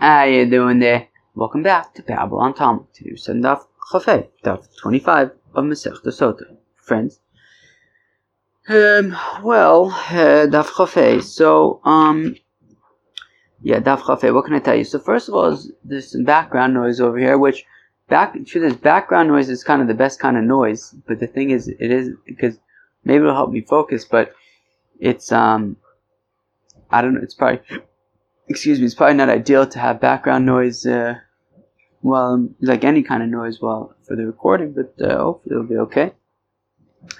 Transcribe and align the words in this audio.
How 0.00 0.24
you 0.24 0.48
doing 0.48 0.78
there? 0.78 1.08
Welcome 1.34 1.62
back 1.62 1.92
to 1.92 2.02
Babble 2.02 2.38
On 2.38 2.54
Talmud. 2.54 2.86
Today 2.94 3.10
we're 3.10 3.16
studying 3.18 3.44
Daf 3.44 3.66
Chafei, 3.92 4.28
Daf 4.42 4.66
25 4.78 5.30
of 5.54 5.64
Masech 5.66 6.02
Sota. 6.06 6.56
Friends. 6.76 7.20
Um, 8.66 9.14
well, 9.42 9.90
uh, 9.90 10.46
Daf. 10.46 11.22
So, 11.22 11.82
um, 11.84 12.34
yeah, 13.60 13.80
Daf 13.80 13.98
Chafei. 13.98 14.32
What 14.32 14.46
can 14.46 14.54
I 14.54 14.60
tell 14.60 14.74
you? 14.74 14.84
So 14.84 14.98
first 14.98 15.28
of 15.28 15.34
all, 15.34 15.54
there's 15.84 16.12
some 16.12 16.24
background 16.24 16.72
noise 16.72 16.98
over 16.98 17.18
here, 17.18 17.36
which 17.36 17.66
back 18.08 18.34
to 18.42 18.58
this 18.58 18.76
background 18.76 19.28
noise 19.28 19.50
is 19.50 19.62
kind 19.62 19.82
of 19.82 19.88
the 19.88 19.92
best 19.92 20.18
kind 20.18 20.38
of 20.38 20.44
noise. 20.44 20.94
But 21.06 21.20
the 21.20 21.26
thing 21.26 21.50
is, 21.50 21.68
it 21.68 21.90
is 21.90 22.08
because 22.24 22.58
maybe 23.04 23.24
it'll 23.24 23.34
help 23.34 23.50
me 23.50 23.60
focus, 23.60 24.06
but 24.06 24.32
it's 24.98 25.30
um, 25.30 25.76
I 26.90 27.02
don't 27.02 27.12
know. 27.12 27.20
It's 27.22 27.34
probably 27.34 27.60
excuse 28.50 28.80
me. 28.80 28.84
It's 28.84 28.94
probably 28.94 29.16
not 29.16 29.30
ideal 29.30 29.66
to 29.66 29.78
have 29.78 30.00
background 30.00 30.44
noise. 30.44 30.84
Uh, 30.84 31.14
well, 32.02 32.48
like 32.60 32.84
any 32.84 33.02
kind 33.02 33.22
of 33.22 33.28
noise, 33.28 33.60
well, 33.62 33.94
for 34.06 34.16
the 34.16 34.26
recording, 34.26 34.72
but 34.72 34.94
uh, 35.00 35.18
hopefully 35.18 35.54
it'll 35.54 35.68
be 35.68 35.76
okay. 35.76 36.12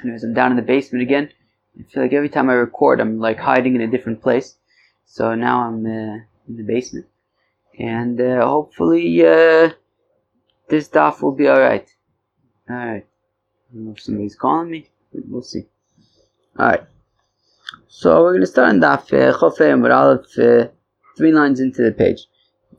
Anyways, 0.02 0.24
I'm 0.24 0.34
down 0.34 0.50
in 0.50 0.56
the 0.56 0.62
basement 0.62 1.02
again. 1.02 1.30
I 1.78 1.84
feel 1.84 2.02
like 2.02 2.12
every 2.12 2.28
time 2.28 2.50
I 2.50 2.55
record, 2.55 3.00
I'm 3.00 3.19
like 3.19 3.38
hiding 3.38 3.77
in 3.77 3.80
a 3.80 3.86
different 3.86 4.22
place. 4.22 4.56
So 5.06 5.34
now 5.34 5.62
I'm 5.62 5.86
uh, 5.86 6.19
in 6.48 6.56
the 6.56 6.64
basement, 6.64 7.06
and 7.78 8.20
uh, 8.20 8.47
hopefully 8.47 9.20
uh, 9.24 9.70
this 10.69 10.88
daf 10.88 11.22
will 11.22 11.33
be 11.33 11.48
all 11.48 11.60
right. 11.60 11.88
All 12.69 12.77
right. 12.77 13.06
I 13.06 13.74
don't 13.74 13.84
know 13.84 13.92
if 13.92 14.00
somebody's 14.00 14.34
calling 14.34 14.70
me, 14.70 14.88
but 15.12 15.22
we'll 15.27 15.42
see. 15.42 15.66
All 16.58 16.66
right. 16.66 16.84
So 17.88 18.22
we're 18.22 18.41
to 18.41 18.47
start 18.47 18.70
on 18.70 18.80
daf 18.80 19.12
uh, 19.12 19.36
Chofei 19.38 19.72
and 19.72 19.86
Aleph, 19.86 20.70
three 21.20 21.33
lines 21.33 21.60
into 21.60 21.83
the 21.83 21.92
page. 21.92 22.20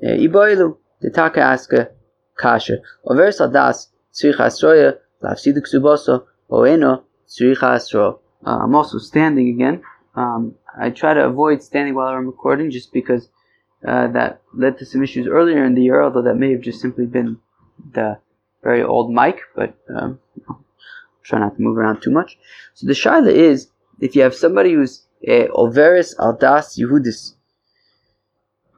Uh, 0.04 0.18
Iboilu, 0.26 0.78
the 1.02 1.12
Taka 1.12 1.42
Aska, 1.42 1.92
Kasha. 2.36 2.78
Over 3.06 3.28
Sadas, 3.28 3.88
Tzricha 4.14 4.48
Asroya, 4.50 4.98
Lavsidu 5.24 5.60
Ksuboso, 5.60 6.26
Oeno, 6.50 7.04
Tzricha 7.28 7.76
Asro. 7.78 8.20
Uh, 8.46 8.62
I'm 8.64 8.74
also 8.74 8.98
standing 8.98 9.50
again. 9.50 9.84
Um, 10.16 10.56
I 10.76 10.90
try 10.90 11.14
to 11.14 11.24
avoid 11.26 11.62
standing 11.62 11.94
while 11.94 12.08
I'm 12.08 12.26
recording 12.26 12.72
just 12.72 12.92
because 12.92 13.30
uh, 13.88 14.08
that 14.08 14.42
led 14.54 14.80
to 14.80 14.86
some 14.86 15.04
issues 15.04 15.28
earlier 15.28 15.64
in 15.64 15.76
the 15.76 15.84
year, 15.84 16.02
although 16.02 16.24
that 16.24 16.36
may 16.36 16.52
have 16.52 16.62
just 16.62 16.82
simply 16.82 17.06
been 17.06 17.38
the 17.94 18.18
very 18.64 18.82
old 18.82 19.14
mic, 19.14 19.38
but 19.56 19.76
um, 19.96 20.20
try 21.24 21.40
not 21.40 21.56
to 21.56 21.62
move 21.62 21.78
around 21.78 22.02
too 22.02 22.12
much. 22.12 22.40
So 22.74 22.88
the 22.88 22.94
shaila 22.94 23.32
is 23.32 23.68
if 24.00 24.16
you 24.16 24.24
have 24.24 24.34
somebody 24.34 24.74
who's 24.74 25.06
uh, 25.28 25.48
Overis 25.54 26.16
Aldas 26.18 26.80
Yehudis. 26.80 27.36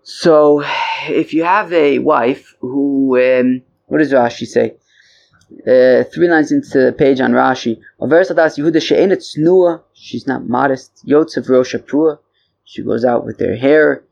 So 0.03 0.63
if 1.07 1.33
you 1.33 1.43
have 1.43 1.71
a 1.73 1.99
wife 1.99 2.55
who, 2.59 3.17
um, 3.17 3.61
what 3.87 3.99
does 3.99 4.11
Rashi 4.11 4.45
say? 4.45 4.75
Uh, 5.65 6.03
three 6.13 6.27
lines 6.27 6.51
into 6.51 6.85
the 6.85 6.93
page 6.93 7.21
on 7.21 7.31
Rashi. 7.31 7.79
She's 9.93 10.27
not 10.27 10.47
modest. 10.47 11.03
She 12.65 12.83
goes 12.83 13.05
out 13.05 13.25
with 13.25 13.39
her 13.39 13.55
hair 13.55 14.03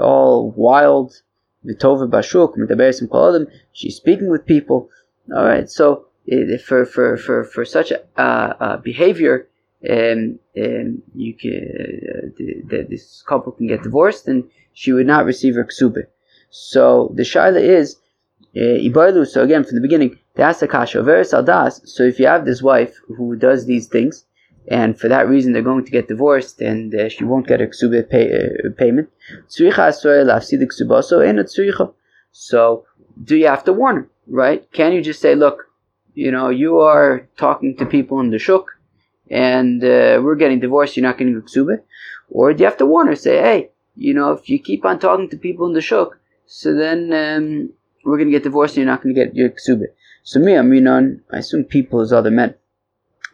all 0.00 0.50
wild. 0.50 1.22
She's 3.72 3.96
speaking 3.96 4.30
with 4.30 4.46
people. 4.46 4.90
All 5.34 5.44
right, 5.44 5.68
so 5.70 6.06
for 6.64 6.84
for 6.84 7.16
for 7.16 7.44
for 7.44 7.64
such 7.64 7.92
a 7.92 8.76
behavior, 8.82 9.48
um, 9.88 10.38
um, 10.56 11.02
you 11.14 11.34
can 11.34 11.52
uh, 11.52 12.28
the, 12.36 12.62
the, 12.64 12.86
this 12.88 13.22
couple 13.22 13.52
can 13.52 13.66
get 13.66 13.82
divorced, 13.82 14.28
and 14.28 14.44
she 14.80 14.92
would 14.92 15.08
not 15.08 15.24
receive 15.24 15.56
her 15.56 15.64
ksube. 15.64 16.04
So 16.50 17.12
the 17.16 17.24
shaila 17.24 17.60
is 17.60 17.96
uh, 18.56 19.24
So 19.24 19.42
again, 19.42 19.64
from 19.64 19.74
the 19.74 19.86
beginning, 19.88 20.16
they 20.34 20.44
asked 20.44 20.60
the 20.60 20.68
kasha 20.68 21.02
veris 21.02 21.32
aldas. 21.32 21.80
So 21.84 22.04
if 22.04 22.20
you 22.20 22.28
have 22.28 22.44
this 22.44 22.62
wife 22.62 22.94
who 23.16 23.34
does 23.34 23.66
these 23.66 23.88
things, 23.88 24.24
and 24.68 24.96
for 25.00 25.08
that 25.08 25.28
reason 25.28 25.52
they're 25.52 25.70
going 25.70 25.84
to 25.84 25.90
get 25.90 26.06
divorced, 26.06 26.60
and 26.60 26.94
uh, 26.94 27.08
she 27.08 27.24
won't 27.24 27.48
get 27.48 27.58
her 27.58 27.66
ksube 27.66 28.08
pay, 28.08 28.26
uh, 28.32 28.70
payment. 28.76 29.08
So 29.48 29.64
do 33.24 33.36
you 33.36 33.48
have 33.48 33.64
to 33.64 33.72
warn 33.72 33.96
her, 33.96 34.08
right? 34.28 34.72
Can 34.72 34.92
you 34.92 35.02
just 35.02 35.20
say, 35.20 35.34
look, 35.34 35.64
you 36.14 36.30
know, 36.30 36.50
you 36.50 36.78
are 36.78 37.28
talking 37.36 37.76
to 37.78 37.84
people 37.84 38.20
in 38.20 38.30
the 38.30 38.38
shuk, 38.38 38.66
and 39.28 39.82
uh, 39.82 40.20
we're 40.22 40.36
getting 40.36 40.60
divorced, 40.60 40.96
you're 40.96 41.08
not 41.08 41.18
getting 41.18 41.36
a 41.36 41.40
ksube? 41.40 41.80
Or 42.30 42.52
do 42.52 42.60
you 42.60 42.66
have 42.66 42.78
to 42.78 42.86
warn 42.86 43.08
her, 43.08 43.16
say, 43.16 43.38
hey, 43.38 43.70
you 43.98 44.14
know, 44.14 44.32
if 44.32 44.48
you 44.48 44.58
keep 44.58 44.84
on 44.84 44.98
talking 44.98 45.28
to 45.28 45.36
people 45.36 45.66
in 45.66 45.72
the 45.72 45.80
shuk, 45.80 46.18
so 46.46 46.74
then 46.74 47.12
um, 47.12 47.70
we're 48.04 48.16
going 48.16 48.28
to 48.28 48.32
get 48.32 48.44
divorced 48.44 48.76
and 48.76 48.84
you're 48.84 48.92
not 48.92 49.02
going 49.02 49.14
to 49.14 49.24
get 49.24 49.34
your 49.34 49.50
ksube. 49.50 49.84
So 50.22 50.40
me, 50.40 50.52
Aminon, 50.52 51.20
I 51.32 51.38
assume 51.38 51.64
people 51.64 52.00
as 52.00 52.12
other 52.12 52.30
men. 52.30 52.54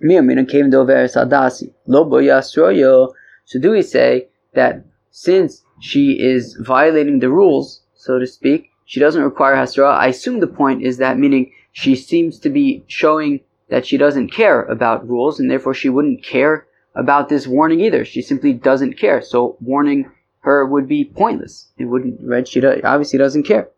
Me, 0.00 0.14
Aminon 0.14 0.48
came 0.48 0.70
to 0.70 0.78
over 0.78 0.92
Sadasi. 1.04 1.72
Lobo 1.86 2.18
Yasroyo. 2.18 3.12
So 3.44 3.60
do 3.60 3.70
we 3.70 3.82
say 3.82 4.28
that 4.54 4.84
since 5.10 5.62
she 5.80 6.12
is 6.12 6.56
violating 6.60 7.18
the 7.18 7.30
rules, 7.30 7.82
so 7.94 8.18
to 8.18 8.26
speak, 8.26 8.70
she 8.86 9.00
doesn't 9.00 9.22
require 9.22 9.54
Hasra. 9.54 9.92
I 9.92 10.08
assume 10.08 10.40
the 10.40 10.46
point 10.46 10.82
is 10.82 10.98
that 10.98 11.18
meaning 11.18 11.52
she 11.72 11.94
seems 11.94 12.38
to 12.40 12.50
be 12.50 12.84
showing 12.86 13.40
that 13.68 13.86
she 13.86 13.96
doesn't 13.96 14.32
care 14.32 14.62
about 14.62 15.08
rules 15.08 15.40
and 15.40 15.50
therefore 15.50 15.74
she 15.74 15.88
wouldn't 15.88 16.22
care 16.22 16.66
about 16.94 17.28
this 17.28 17.46
warning 17.46 17.80
either. 17.80 18.04
She 18.04 18.22
simply 18.22 18.52
doesn't 18.52 18.98
care. 18.98 19.20
So 19.20 19.56
warning 19.60 20.10
her 20.44 20.66
would 20.66 20.86
be 20.86 21.04
pointless. 21.04 21.72
It 21.78 21.86
wouldn't, 21.86 22.20
right? 22.22 22.46
She 22.46 22.64
obviously 22.64 23.18
doesn't 23.18 23.44
care. 23.44 23.68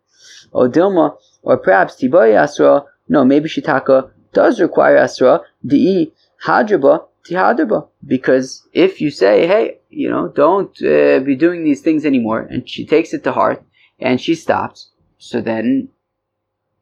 Or 0.51 0.69
Dilma, 0.69 1.17
or 1.41 1.57
perhaps 1.57 1.95
Tiboy 1.95 2.35
Asra, 2.35 2.83
no, 3.07 3.23
maybe 3.23 3.47
Shitaka 3.47 4.11
does 4.33 4.59
require 4.59 4.97
Asra, 4.97 5.41
Di 5.65 6.11
Hadraba, 6.45 7.05
Tihadraba. 7.25 7.87
Because 8.05 8.67
if 8.73 8.99
you 8.99 9.09
say, 9.09 9.47
hey, 9.47 9.79
you 9.89 10.09
know, 10.09 10.27
don't 10.27 10.75
uh, 10.83 11.19
be 11.19 11.35
doing 11.35 11.63
these 11.63 11.81
things 11.81 12.05
anymore, 12.05 12.41
and 12.41 12.69
she 12.69 12.85
takes 12.85 13.13
it 13.13 13.23
to 13.23 13.31
heart, 13.31 13.63
and 13.99 14.19
she 14.19 14.35
stops, 14.35 14.91
so 15.17 15.41
then 15.41 15.89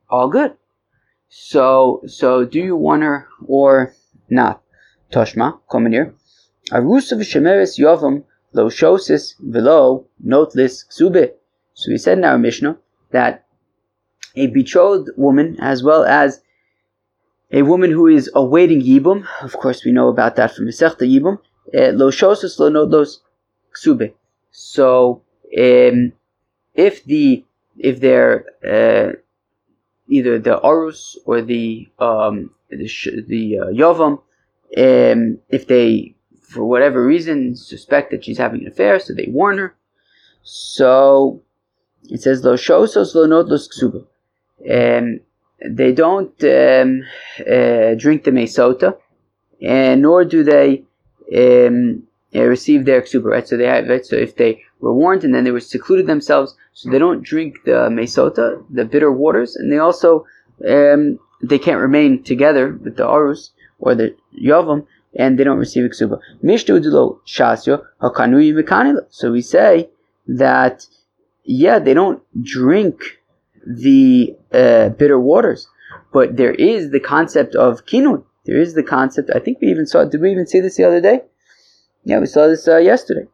all 0.09 0.29
good. 0.29 0.53
So, 1.29 2.01
so 2.07 2.43
do 2.45 2.59
you 2.59 2.75
want 2.75 3.03
her 3.03 3.27
or 3.47 3.93
not? 4.29 4.61
Toshma, 5.11 5.59
come 5.71 5.85
in 5.85 5.93
here. 5.93 6.15
Arusa 6.71 7.13
v'shemeres 7.19 7.77
yovam 7.77 8.23
lo 8.55 8.69
shosis 8.69 9.35
velo 9.39 10.05
notlis 10.25 10.85
ksube. 10.89 11.31
So 11.73 11.91
we 11.91 11.97
said 11.97 12.17
in 12.17 12.23
our 12.23 12.37
Mishnah 12.37 12.77
that 13.11 13.45
a 14.35 14.47
betrothed 14.47 15.09
woman, 15.17 15.57
as 15.59 15.83
well 15.83 16.03
as 16.05 16.41
a 17.51 17.61
woman 17.61 17.91
who 17.91 18.07
is 18.07 18.29
awaiting 18.33 18.81
yibum, 18.81 19.27
of 19.41 19.53
course 19.53 19.83
we 19.85 19.91
know 19.91 20.07
about 20.07 20.35
that 20.37 20.55
from 20.55 20.65
Masechta 20.65 21.05
Yibum, 21.05 21.37
eh, 21.73 21.91
lo 21.93 22.09
shosis 22.11 22.57
lo 22.59 22.69
notlos 22.69 23.19
ksube. 23.75 24.13
So, 24.51 25.21
um, 25.57 26.13
if 26.73 27.03
the 27.03 27.45
if 27.77 27.99
they're 27.99 28.45
uh, 28.63 29.17
either 30.07 30.39
the 30.39 30.59
arus 30.59 31.17
or 31.25 31.41
the 31.41 31.89
um, 31.99 32.51
the, 32.69 32.89
the 33.27 33.59
uh, 33.59 33.65
yovam, 33.67 34.21
um, 34.77 35.39
if 35.49 35.67
they 35.67 36.14
for 36.55 36.65
whatever 36.65 37.05
reason 37.05 37.55
suspect 37.55 38.11
that 38.11 38.23
she's 38.23 38.37
having 38.37 38.61
an 38.61 38.67
affair, 38.67 38.97
so 38.97 39.13
they 39.13 39.27
warn 39.27 39.57
her. 39.57 39.75
So 40.43 41.41
it 42.09 42.21
says 42.21 42.43
lo 42.43 42.55
shosos 42.55 43.13
lo 43.13 43.25
not 43.25 43.47
los 43.47 43.67
ksuba. 43.67 44.05
Um, 44.77 45.19
they 45.79 45.91
don't 45.91 46.37
um, 46.43 47.03
uh, 47.39 47.95
drink 48.03 48.23
the 48.23 48.31
mesota, 48.31 48.97
and 49.61 50.01
nor 50.01 50.23
do 50.23 50.43
they 50.43 50.83
um, 51.35 52.03
uh, 52.33 52.43
receive 52.43 52.85
their 52.85 53.01
ksuba. 53.01 53.25
Right, 53.25 53.47
so 53.47 53.57
they 53.57 53.67
have 53.67 53.89
right. 53.89 54.05
So 54.05 54.15
if 54.15 54.37
they 54.37 54.63
were 54.79 54.93
warned 54.93 55.23
and 55.25 55.35
then 55.35 55.43
they 55.43 55.51
were 55.51 55.59
secluded 55.59 56.07
themselves, 56.07 56.55
so 56.73 56.89
they 56.89 56.99
don't 56.99 57.23
drink 57.23 57.57
the 57.65 57.89
mesota, 57.99 58.63
the 58.69 58.85
bitter 58.85 59.11
waters, 59.11 59.55
and 59.57 59.71
they 59.71 59.79
also 59.79 60.25
um, 60.67 61.19
they 61.43 61.59
can't 61.59 61.81
remain 61.81 62.23
together 62.23 62.79
with 62.83 62.95
the 62.95 63.03
arus 63.03 63.49
or 63.79 63.93
the 63.93 64.15
yavam, 64.41 64.85
and 65.15 65.37
they 65.37 65.43
don't 65.43 65.57
receive 65.57 65.89
ksuba. 65.89 66.19
Mishtu 66.43 67.19
shasyo 67.25 67.83
hakanuyi 68.01 68.97
So 69.09 69.31
we 69.31 69.41
say 69.41 69.89
that 70.27 70.85
yeah, 71.45 71.79
they 71.79 71.93
don't 71.93 72.21
drink 72.43 73.19
the 73.65 74.35
uh, 74.51 74.89
bitter 74.89 75.19
waters, 75.19 75.67
but 76.11 76.37
there 76.37 76.53
is 76.53 76.91
the 76.91 76.99
concept 76.99 77.55
of 77.55 77.85
kinui. 77.85 78.23
There 78.45 78.57
is 78.57 78.73
the 78.73 78.83
concept. 78.83 79.31
I 79.33 79.39
think 79.39 79.59
we 79.61 79.69
even 79.69 79.85
saw. 79.85 80.05
Did 80.05 80.21
we 80.21 80.31
even 80.31 80.47
see 80.47 80.59
this 80.59 80.77
the 80.77 80.83
other 80.83 81.01
day? 81.01 81.21
Yeah, 82.03 82.19
we 82.19 82.25
saw 82.25 82.47
this 82.47 82.67
uh, 82.67 82.77
yesterday. 82.77 83.27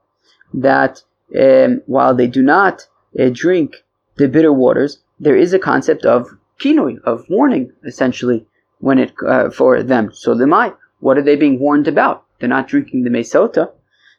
That 0.53 1.03
um, 1.37 1.81
while 1.85 2.13
they 2.13 2.27
do 2.27 2.41
not 2.41 2.87
uh, 3.19 3.29
drink 3.31 3.83
the 4.17 4.27
bitter 4.27 4.53
waters, 4.53 4.99
there 5.19 5.35
is 5.35 5.53
a 5.53 5.59
concept 5.59 6.05
of 6.05 6.29
kinui, 6.59 6.99
of 7.03 7.25
warning, 7.29 7.71
essentially, 7.85 8.45
when 8.79 8.99
it 8.99 9.13
uh, 9.25 9.49
for 9.49 9.83
them. 9.83 10.11
So 10.13 10.33
lemai, 10.33 10.75
what 11.01 11.17
are 11.17 11.21
they 11.21 11.35
being 11.35 11.59
warned 11.59 11.87
about? 11.87 12.23
They're 12.39 12.49
not 12.49 12.67
drinking 12.67 13.03
the 13.03 13.09
mesota. 13.09 13.71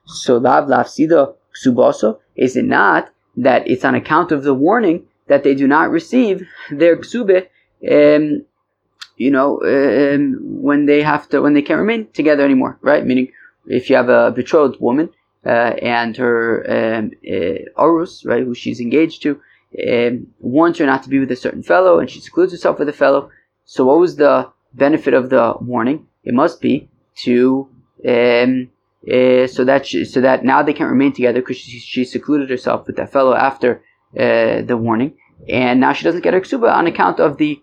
So 0.06 0.37
lav 0.37 0.69
lav 0.69 0.87
sida 0.87 1.34
ksuboso. 1.56 2.19
Is 2.37 2.56
it 2.56 2.64
not 2.64 3.11
that 3.37 3.67
it's 3.69 3.84
on 3.84 3.94
account 3.94 4.32
of 4.32 4.44
the 4.44 4.55
warning 4.55 5.06
that 5.29 5.43
they 5.44 5.55
do 5.55 5.67
not 5.67 5.90
receive 5.90 6.46
their 6.70 6.96
ksube, 6.96 7.46
um, 7.90 8.44
you 9.17 9.31
know, 9.31 9.61
um, 9.62 10.38
when 10.40 10.87
they 10.87 11.02
have 11.02 11.29
to, 11.31 11.40
when 11.40 11.55
they 11.55 11.62
can't 11.62 11.81
remain 11.81 12.08
together 12.12 12.44
anymore, 12.44 12.79
right? 12.82 13.06
Meaning, 13.06 13.32
if 13.67 13.88
you 13.88 13.96
have 13.96 14.08
a 14.08 14.32
betrothed 14.32 14.81
woman 14.81 15.11
uh, 15.46 15.75
and 15.81 16.17
her 16.17 16.64
um, 16.69 17.12
uh, 17.26 17.81
arus, 17.81 18.26
right, 18.26 18.43
who 18.43 18.55
she's 18.55 18.81
engaged 18.81 19.23
to, 19.23 19.40
um, 19.88 20.26
warns 20.40 20.78
her 20.78 20.87
not 20.87 21.02
to 21.05 21.08
be 21.08 21.19
with 21.19 21.31
a 21.31 21.37
certain 21.37 21.62
fellow, 21.62 21.99
and 21.99 22.11
she 22.11 22.20
secludes 22.20 22.52
herself 22.52 22.78
with 22.78 22.88
a 22.88 22.93
fellow. 22.93 23.31
So, 23.64 23.87
what 23.87 23.99
was 23.99 24.17
the 24.17 24.50
benefit 24.75 25.14
of 25.14 25.31
the 25.31 25.55
warning? 25.61 26.06
It 26.24 26.34
must 26.34 26.60
be 26.60 26.88
to 27.24 27.69
um, 28.08 28.70
uh, 29.10 29.46
so 29.46 29.64
that 29.64 29.86
she, 29.86 30.04
so 30.04 30.20
that 30.20 30.44
now 30.44 30.62
they 30.62 30.72
can't 30.72 30.90
remain 30.90 31.12
together 31.12 31.40
because 31.40 31.56
she, 31.56 31.78
she 31.78 32.04
secluded 32.04 32.50
herself 32.50 32.86
with 32.86 32.96
that 32.96 33.12
fellow 33.12 33.34
after 33.34 33.82
uh, 34.19 34.62
the 34.62 34.76
warning, 34.76 35.14
and 35.48 35.80
now 35.80 35.92
she 35.92 36.04
doesn't 36.04 36.22
get 36.22 36.34
her 36.34 36.40
ksuba 36.40 36.72
on 36.72 36.86
account 36.86 37.19
of 37.19 37.38
the 37.38 37.60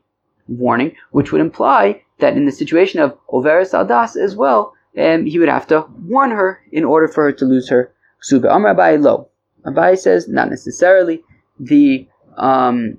warning, 0.48 0.96
which 1.12 1.32
would 1.32 1.42
imply 1.42 2.04
that 2.20 2.36
in 2.36 2.46
the 2.46 2.52
situation 2.52 3.00
of 3.00 3.18
Overis 3.30 3.74
Aldas 3.74 4.22
as 4.22 4.36
well, 4.36 4.74
um, 4.98 5.26
he 5.26 5.40
would 5.40 5.48
have 5.48 5.68
to 5.68 5.86
warn 6.06 6.32
her 6.32 6.62
in 6.72 6.84
order 6.84 7.08
for 7.08 7.24
her 7.24 7.32
to 7.32 7.46
lose 7.46 7.70
her 7.70 7.94
ksuba. 8.24 8.52
Amr 8.52 8.76
Abai 8.76 9.02
lo. 9.02 9.30
Abai 9.66 9.98
says 9.98 10.28
not 10.28 10.50
necessarily. 10.50 11.24
The 11.60 12.08
um, 12.38 12.98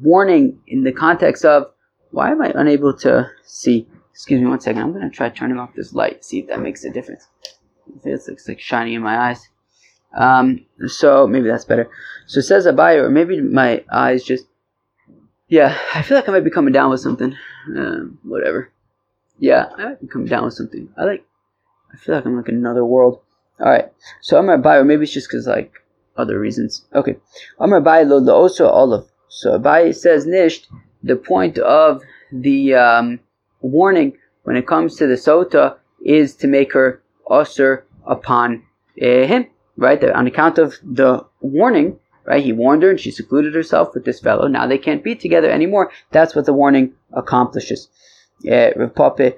warning 0.00 0.60
in 0.66 0.84
the 0.84 0.92
context 0.92 1.44
of 1.44 1.66
why 2.10 2.30
am 2.30 2.42
I 2.42 2.52
unable 2.54 2.94
to 2.98 3.30
see? 3.44 3.88
Excuse 4.12 4.40
me 4.40 4.46
one 4.46 4.60
second. 4.60 4.82
I'm 4.82 4.92
going 4.92 5.08
to 5.08 5.14
try 5.14 5.28
turning 5.30 5.58
off 5.58 5.74
this 5.74 5.92
light, 5.94 6.24
see 6.24 6.40
if 6.40 6.48
that 6.48 6.60
makes 6.60 6.84
a 6.84 6.90
difference. 6.90 7.26
It 8.04 8.20
looks 8.28 8.46
like 8.46 8.60
shining 8.60 8.94
in 8.94 9.02
my 9.02 9.30
eyes. 9.30 9.48
Um, 10.14 10.66
so 10.86 11.26
maybe 11.26 11.48
that's 11.48 11.64
better. 11.64 11.90
So 12.26 12.40
it 12.40 12.44
says 12.44 12.66
Abai, 12.66 12.96
or 12.96 13.10
maybe 13.10 13.40
my 13.40 13.84
eyes 13.90 14.22
just. 14.22 14.44
Yeah, 15.48 15.76
I 15.94 16.02
feel 16.02 16.16
like 16.16 16.28
I 16.28 16.32
might 16.32 16.44
be 16.44 16.50
coming 16.50 16.72
down 16.72 16.90
with 16.90 17.00
something. 17.00 17.34
Um, 17.76 18.18
whatever. 18.22 18.70
Yeah, 19.38 19.66
I 19.76 19.84
might 19.84 20.00
be 20.00 20.06
coming 20.06 20.28
down 20.28 20.44
with 20.44 20.54
something. 20.54 20.88
I 20.96 21.04
like. 21.04 21.24
I 21.92 21.96
feel 21.96 22.14
like 22.14 22.24
I'm 22.24 22.36
like 22.36 22.48
another 22.48 22.84
world. 22.84 23.20
All 23.60 23.70
right. 23.70 23.90
So 24.20 24.38
I'm 24.38 24.46
Abai, 24.46 24.80
or 24.80 24.84
maybe 24.84 25.04
it's 25.04 25.12
just 25.12 25.28
because 25.28 25.46
like 25.46 25.72
other 26.16 26.38
reasons. 26.38 26.84
Okay. 26.94 27.16
Amar 27.58 27.80
Abai 27.80 28.06
lo 28.06 28.32
also 28.32 28.68
olive. 28.68 29.10
So 29.28 29.58
Abai 29.58 29.94
says 29.94 30.26
nisht. 30.26 30.66
The 31.02 31.16
point 31.16 31.58
of 31.58 32.02
the 32.30 32.74
um, 32.74 33.20
warning 33.62 34.18
when 34.42 34.56
it 34.56 34.66
comes 34.66 34.96
to 34.96 35.06
the 35.06 35.14
sota 35.14 35.76
is 36.04 36.34
to 36.36 36.46
make 36.46 36.72
her 36.72 37.02
usher 37.30 37.86
upon 38.06 38.62
uh, 39.00 39.26
him, 39.26 39.46
right? 39.76 40.02
On 40.04 40.26
account 40.26 40.58
of 40.58 40.74
the 40.82 41.24
warning, 41.40 41.98
right? 42.24 42.44
He 42.44 42.52
warned 42.52 42.82
her 42.82 42.90
and 42.90 43.00
she 43.00 43.10
secluded 43.10 43.54
herself 43.54 43.94
with 43.94 44.04
this 44.04 44.20
fellow. 44.20 44.46
Now 44.48 44.66
they 44.66 44.78
can't 44.78 45.04
be 45.04 45.14
together 45.14 45.50
anymore. 45.50 45.90
That's 46.10 46.34
what 46.34 46.46
the 46.46 46.52
warning 46.52 46.94
accomplishes. 47.12 47.88
Uh, 48.50 48.70
Rav 48.76 48.94
Papa. 48.94 49.34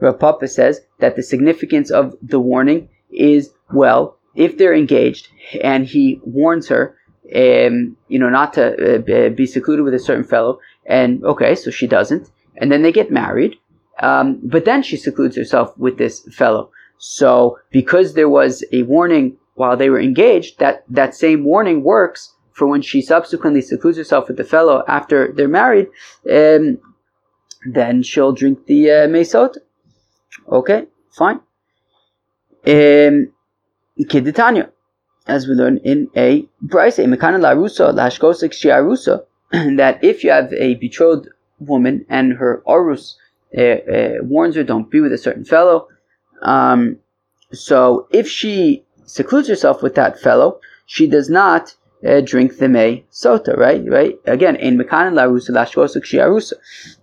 Rav 0.00 0.18
Papa 0.18 0.48
says 0.48 0.80
that 0.98 1.16
the 1.16 1.22
significance 1.22 1.90
of 1.90 2.16
the 2.22 2.40
warning 2.40 2.88
is 3.10 3.52
well, 3.72 4.18
if 4.34 4.58
they're 4.58 4.74
engaged 4.74 5.28
and 5.62 5.86
he 5.86 6.20
warns 6.24 6.68
her, 6.68 6.96
um, 7.34 7.96
you 8.08 8.18
know, 8.18 8.28
not 8.28 8.52
to 8.54 8.96
uh, 8.96 9.28
be 9.30 9.46
secluded 9.46 9.84
with 9.84 9.94
a 9.94 9.98
certain 9.98 10.24
fellow, 10.24 10.58
and 10.90 11.24
okay, 11.24 11.54
so 11.54 11.70
she 11.70 11.86
doesn't, 11.86 12.30
and 12.56 12.70
then 12.70 12.82
they 12.82 12.92
get 12.92 13.10
married, 13.10 13.56
um, 14.00 14.40
but 14.42 14.64
then 14.64 14.82
she 14.82 14.96
secludes 14.96 15.36
herself 15.36 15.76
with 15.78 15.96
this 15.96 16.20
fellow. 16.32 16.70
So 16.98 17.58
because 17.70 18.12
there 18.14 18.28
was 18.28 18.64
a 18.72 18.82
warning 18.82 19.38
while 19.54 19.76
they 19.76 19.88
were 19.88 20.00
engaged, 20.00 20.58
that 20.58 20.84
that 20.88 21.14
same 21.14 21.44
warning 21.44 21.82
works 21.82 22.34
for 22.52 22.66
when 22.66 22.82
she 22.82 23.00
subsequently 23.00 23.62
secludes 23.62 23.96
herself 23.96 24.28
with 24.28 24.36
the 24.36 24.44
fellow 24.44 24.84
after 24.86 25.32
they're 25.32 25.48
married. 25.48 25.88
Um, 26.30 26.78
then 27.72 28.02
she'll 28.02 28.32
drink 28.32 28.66
the 28.66 28.90
uh, 28.90 29.06
mesot. 29.06 29.56
Okay, 30.50 30.86
fine. 31.10 31.40
Um, 32.66 33.32
Keditanya, 33.98 34.70
as 35.26 35.46
we 35.46 35.54
learn 35.54 35.78
in 35.78 36.10
a 36.16 36.48
Bryce, 36.60 36.98
a 36.98 37.04
Mekana 37.04 37.38
Larusa, 37.38 37.94
Lashkosik 37.94 38.52
Shiarusa, 38.52 39.24
that 39.76 40.02
if 40.02 40.22
you 40.24 40.30
have 40.30 40.52
a 40.52 40.74
betrothed 40.74 41.28
woman 41.58 42.06
and 42.08 42.34
her 42.34 42.62
Arus 42.66 43.14
uh, 43.56 43.60
uh, 43.60 44.12
warns 44.22 44.56
her, 44.56 44.64
don't 44.64 44.90
be 44.90 45.00
with 45.00 45.12
a 45.12 45.18
certain 45.18 45.44
fellow. 45.44 45.88
Um, 46.42 46.98
so 47.52 48.06
if 48.10 48.28
she 48.28 48.84
secludes 49.04 49.48
herself 49.48 49.82
with 49.82 49.94
that 49.96 50.20
fellow, 50.20 50.60
she 50.86 51.06
does 51.06 51.28
not 51.28 51.74
uh, 52.06 52.20
drink 52.20 52.58
the 52.58 52.68
May 52.68 53.04
Sota, 53.12 53.56
right? 53.56 53.82
Right? 53.86 54.18
Again, 54.24 54.56
in 54.56 54.78
Mekanan 54.78 55.14
Larusa 55.14 55.50
Lashkosik 55.50 56.04
Shiarusa, 56.04 56.54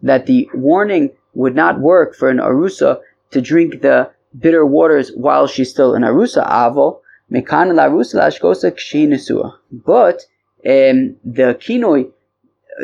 that 0.01 0.25
the 0.25 0.49
warning 0.53 1.11
would 1.33 1.55
not 1.55 1.79
work 1.79 2.15
for 2.15 2.29
an 2.29 2.37
Arusa 2.37 2.99
to 3.31 3.41
drink 3.41 3.81
the 3.81 4.09
bitter 4.37 4.65
waters 4.65 5.11
while 5.15 5.47
she's 5.47 5.69
still 5.69 5.93
in 5.93 6.01
Arusa 6.01 6.47
Avo, 6.49 6.99
Mekan 7.31 7.73
Larusa 7.73 8.15
Lashkosa 8.15 8.71
Kshinesua. 8.71 9.53
But 9.71 10.25
um, 10.65 11.15
the 11.23 11.57
kinoi 11.59 12.11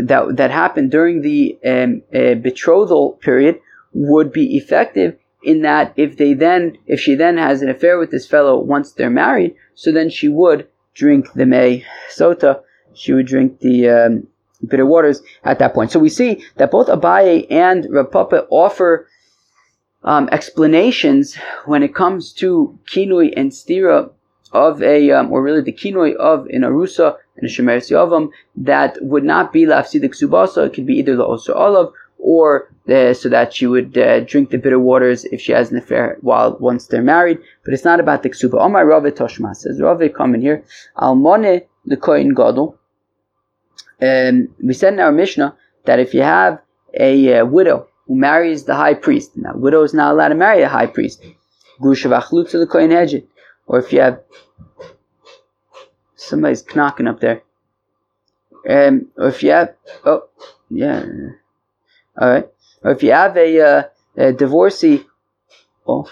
that 0.02 0.38
that 0.38 0.52
happened 0.52 0.92
during 0.92 1.22
the 1.22 1.58
um, 1.66 2.02
uh, 2.14 2.36
betrothal 2.36 3.14
period 3.14 3.60
would 3.94 4.32
be 4.32 4.58
effective 4.58 5.18
in 5.44 5.62
that 5.62 5.94
if 5.96 6.18
they 6.18 6.34
then 6.34 6.78
if 6.88 7.00
she 7.00 7.16
then 7.16 7.38
has 7.38 7.62
an 7.62 7.70
affair 7.70 7.98
with 7.98 8.12
this 8.12 8.26
fellow 8.26 8.58
once 8.58 8.94
they're 8.94 9.10
married, 9.10 9.56
so 9.76 9.92
then 9.92 10.10
she 10.10 10.28
would 10.28 10.68
drink 10.94 11.32
the 11.34 11.46
May 11.46 11.86
Sota, 12.10 12.62
she 12.94 13.14
would 13.14 13.28
drink 13.28 13.60
the 13.60 13.90
um, 13.90 14.28
bitter 14.68 14.86
waters 14.86 15.22
at 15.44 15.60
that 15.60 15.74
point. 15.74 15.92
So 15.92 16.00
we 16.00 16.10
see 16.10 16.44
that 16.56 16.72
both 16.72 16.88
Abaye 16.88 17.48
and 17.50 17.88
Rav 17.90 18.12
Papa 18.12 18.48
offer 18.50 19.08
um, 20.04 20.30
explanations 20.32 21.36
when 21.66 21.84
it 21.84 21.96
comes 21.96 22.34
to 22.34 22.78
kinui 22.92 23.34
and 23.36 23.52
stira 23.52 24.12
of 24.54 24.82
a, 24.82 25.12
um, 25.12 25.32
or 25.32 25.42
really 25.42 25.62
the 25.62 25.74
kinui 25.74 26.16
of 26.16 26.46
an 26.48 26.62
arusa 26.62 27.18
and 27.36 27.50
a 27.50 27.52
shemer 27.52 27.78
yavam 27.78 28.30
that 28.56 28.98
would 29.02 29.24
not 29.24 29.52
be 29.52 29.66
lafsidik 29.66 30.14
subasa. 30.16 30.68
It 30.68 30.74
could 30.74 30.86
be 30.86 30.98
either 31.00 31.16
the 31.16 31.26
osir 31.26 31.56
olav 31.56 31.94
or 32.18 32.70
uh, 32.90 33.14
so 33.14 33.30
that 33.30 33.54
she 33.54 33.68
would 33.68 33.98
uh, 33.98 34.22
drink 34.22 34.50
the 34.52 34.58
bitter 34.58 34.80
waters 34.80 35.26
if 35.26 35.42
she 35.42 35.52
has 35.52 35.72
an 35.72 35.78
affair 35.78 36.18
while 36.22 36.58
once 36.60 36.88
they're 36.88 37.02
married. 37.02 37.40
But 37.66 37.74
it's 37.74 37.84
not 37.84 38.00
about 38.00 38.24
the 38.24 38.30
ksuba. 38.30 38.58
Oh 38.60 38.70
my 38.70 38.82
Rave 38.82 39.14
Toshma 39.16 39.56
says 39.56 39.82
Rave 39.82 40.14
come 40.14 40.36
in 40.36 40.42
here. 40.42 40.64
Almone 40.98 41.62
the 41.86 41.98
kohen 41.98 42.34
gadol. 42.34 42.78
Um, 44.02 44.50
we 44.62 44.74
said 44.74 44.94
in 44.94 45.00
our 45.00 45.12
Mishnah 45.12 45.56
that 45.86 46.00
if 46.00 46.14
you 46.14 46.22
have 46.22 46.62
a 46.94 47.40
uh, 47.40 47.46
widow 47.46 47.88
who 48.08 48.16
marries 48.16 48.66
the 48.66 48.76
high 48.76 48.94
priest. 48.94 49.36
Now, 49.36 49.54
widow 49.56 49.84
is 49.84 49.94
not 49.94 50.12
allowed 50.12 50.30
to 50.30 50.36
marry 50.36 50.62
a 50.62 50.70
high 50.70 50.88
priest. 50.88 51.24
the 51.80 52.68
kohen 52.70 53.28
Or 53.66 53.80
if 53.80 53.94
you 53.94 54.02
have 54.02 54.20
somebody's 56.16 56.66
knocking 56.76 57.08
up 57.08 57.20
there. 57.20 57.44
Um, 58.70 59.10
if 59.18 59.44
you 59.44 59.52
have, 59.52 59.76
oh, 60.06 60.30
yeah, 60.70 61.06
all 62.20 62.30
right. 62.30 62.48
Or 62.84 62.92
if 62.92 63.04
you 63.04 63.12
have 63.12 63.36
a, 63.38 63.62
uh, 63.62 63.84
a 64.18 64.34
divorcee, 64.34 65.06
oh, 65.88 66.10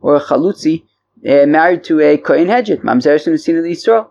or 0.00 0.16
a 0.16 0.20
chalutzi 0.20 0.84
uh, 1.28 1.46
married 1.46 1.84
to 1.84 2.00
a 2.00 2.16
kohen 2.18 2.48
hedget, 2.48 2.82
mamzeres 2.82 3.26
and 3.26 3.36
Nesina 3.36 3.62
Yisrael. 3.62 4.08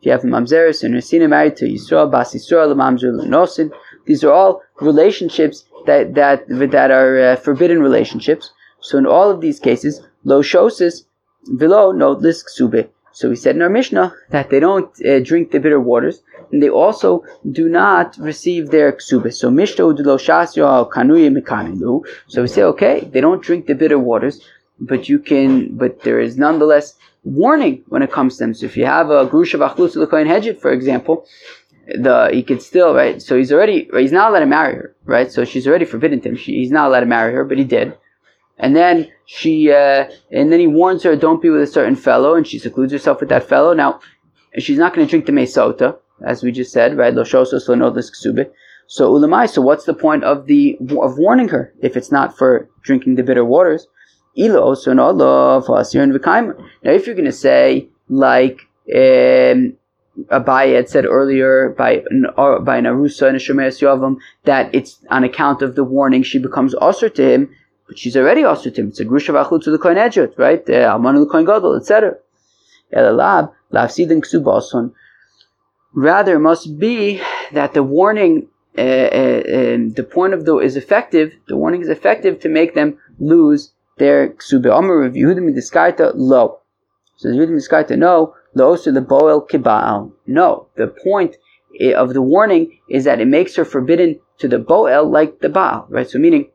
If 0.00 0.06
you 0.06 0.12
have 0.12 0.22
mamzeres 0.22 0.82
and 0.82 0.94
Nesina 0.94 1.28
married 1.28 1.56
to 1.56 1.66
Yisrael, 1.66 2.10
bas 2.10 2.34
Yisrael, 2.34 2.74
mamzer 2.74 3.12
nosin. 3.26 3.70
These 4.06 4.24
are 4.24 4.32
all 4.32 4.62
relationships 4.80 5.64
that 5.86 6.14
that 6.14 6.46
that 6.48 6.90
are 6.90 7.18
uh, 7.20 7.36
forbidden 7.36 7.80
relationships. 7.80 8.52
So 8.80 8.98
in 8.98 9.06
all 9.06 9.30
of 9.30 9.40
these 9.40 9.60
cases, 9.60 10.02
lo 10.24 10.42
shosis 10.42 11.04
velo 11.48 11.92
no 11.92 12.14
lisk 12.16 12.48
sube. 12.48 12.88
So 13.12 13.28
we 13.28 13.36
said 13.36 13.54
in 13.54 13.62
our 13.62 13.68
Mishnah 13.68 14.12
that 14.30 14.50
they 14.50 14.58
don't 14.58 14.90
uh, 15.06 15.20
drink 15.20 15.52
the 15.52 15.60
bitter 15.60 15.78
waters, 15.78 16.22
and 16.50 16.60
they 16.60 16.68
also 16.68 17.24
do 17.52 17.68
not 17.68 18.16
receive 18.18 18.70
their 18.70 18.90
ksube. 18.92 19.32
So 19.32 19.50
Mishnah 19.50 19.86
lo 19.86 20.16
shasyo 20.18 20.90
kanuye. 20.90 22.02
So 22.26 22.42
we 22.42 22.48
say 22.48 22.62
okay, 22.62 23.08
they 23.12 23.20
don't 23.20 23.42
drink 23.42 23.66
the 23.66 23.74
bitter 23.74 23.98
waters, 23.98 24.44
but 24.80 25.08
you 25.08 25.20
can, 25.20 25.76
but 25.76 26.02
there 26.02 26.20
is 26.20 26.36
nonetheless 26.36 26.94
warning 27.22 27.84
when 27.88 28.02
it 28.02 28.12
comes 28.12 28.36
to 28.36 28.44
them. 28.44 28.54
So 28.54 28.66
if 28.66 28.76
you 28.76 28.84
have 28.86 29.10
a 29.10 29.26
grusha 29.26 29.58
v'achlus 29.58 29.94
l'koyin 29.94 30.26
hedget, 30.26 30.60
for 30.60 30.72
example, 30.72 31.24
the 31.86 32.30
he 32.32 32.42
could 32.42 32.62
still 32.62 32.94
right. 32.94 33.20
So 33.20 33.36
he's 33.36 33.52
already 33.52 33.88
he's 33.92 34.12
not 34.12 34.30
allowed 34.30 34.40
to 34.40 34.46
marry 34.46 34.74
her, 34.74 34.96
right? 35.04 35.30
So 35.30 35.44
she's 35.44 35.66
already 35.66 35.84
forbidden 35.84 36.20
to 36.22 36.30
him. 36.30 36.36
She, 36.36 36.54
he's 36.54 36.70
not 36.70 36.88
allowed 36.88 37.00
to 37.00 37.06
marry 37.06 37.32
her, 37.32 37.44
but 37.44 37.58
he 37.58 37.64
did. 37.64 37.96
And 38.58 38.76
then 38.76 39.10
she 39.26 39.72
uh, 39.72 40.08
and 40.30 40.52
then 40.52 40.60
he 40.60 40.66
warns 40.66 41.02
her, 41.02 41.16
don't 41.16 41.42
be 41.42 41.50
with 41.50 41.62
a 41.62 41.66
certain 41.66 41.96
fellow, 41.96 42.34
and 42.34 42.46
she 42.46 42.58
secludes 42.58 42.92
herself 42.92 43.20
with 43.20 43.28
that 43.30 43.48
fellow. 43.48 43.74
Now 43.74 44.00
she's 44.58 44.78
not 44.78 44.94
going 44.94 45.06
to 45.06 45.10
drink 45.10 45.26
the 45.26 45.32
mesota, 45.32 45.96
as 46.24 46.42
we 46.42 46.52
just 46.52 46.72
said, 46.72 46.96
right? 46.96 47.14
So 48.86 49.12
ulamai. 49.12 49.50
So 49.50 49.62
what's 49.62 49.86
the 49.86 49.94
point 49.94 50.24
of 50.24 50.46
the 50.46 50.78
of 51.00 51.18
warning 51.18 51.48
her 51.48 51.72
if 51.80 51.96
it's 51.96 52.12
not 52.12 52.38
for 52.38 52.68
drinking 52.82 53.16
the 53.16 53.22
bitter 53.22 53.44
waters? 53.44 53.86
Now 54.36 54.72
if 54.72 54.86
you're 57.06 57.14
going 57.14 57.24
to 57.24 57.32
say 57.32 57.88
like 58.08 58.60
um, 58.94 59.76
Abaye 60.30 60.76
had 60.76 60.88
said 60.88 61.06
earlier 61.06 61.70
by 61.70 62.04
uh, 62.36 62.60
by 62.60 62.80
Narusa 62.80 63.28
and 63.28 63.38
Shemeres 63.38 63.80
Yavam 63.80 64.16
that 64.44 64.72
it's 64.74 65.04
on 65.10 65.24
account 65.24 65.62
of 65.62 65.74
the 65.74 65.84
warning 65.84 66.22
she 66.22 66.38
becomes 66.38 66.74
usher 66.80 67.08
to 67.08 67.22
him, 67.22 67.50
but 67.86 67.98
she's 67.98 68.16
already 68.16 68.42
to 68.42 68.70
him. 68.70 68.88
It's 68.88 69.00
a 69.00 69.04
grusha 69.04 69.32
to 69.62 69.70
the 69.70 69.78
kohen 69.78 69.98
edget, 69.98 70.34
right? 70.36 70.68
Alman 70.70 71.16
the 71.16 71.26
kohen 71.26 71.44
gadol, 71.44 71.76
etc. 71.76 72.16
Elalab 72.92 73.52
lafsidin. 73.72 74.92
Rather, 75.94 76.38
must 76.38 76.78
be 76.78 77.20
that 77.52 77.74
the 77.74 77.82
warning, 77.82 78.48
uh, 78.76 78.80
uh, 78.80 79.42
um, 79.54 79.92
the 79.92 80.06
point 80.08 80.34
of 80.34 80.44
the 80.44 80.58
is 80.58 80.76
effective. 80.76 81.32
The 81.46 81.56
warning 81.56 81.82
is 81.82 81.88
effective 81.88 82.40
to 82.40 82.48
make 82.48 82.74
them 82.74 82.98
lose 83.18 83.72
their 83.98 84.30
ksube. 84.30 84.66
Amar 84.66 85.04
of 85.04 85.12
Yehudim 85.12 85.54
Diskarta 85.54 86.12
low. 86.14 86.58
So 87.16 87.28
Yehudim 87.28 87.56
Diskarta 87.56 87.96
no 87.96 88.34
Losu 88.56 88.92
the 88.92 89.00
boel 89.00 89.48
kiba'al. 89.48 90.12
No, 90.26 90.66
the 90.76 90.88
point 90.88 91.36
of 91.96 92.14
the 92.14 92.22
warning 92.22 92.78
is 92.88 93.04
that 93.04 93.20
it 93.20 93.28
makes 93.28 93.54
her 93.56 93.64
forbidden 93.64 94.18
to 94.38 94.48
the 94.48 94.58
boel 94.58 95.10
like 95.10 95.40
the 95.40 95.48
baal, 95.48 95.86
right? 95.88 96.08
So 96.08 96.18
meaning, 96.18 96.50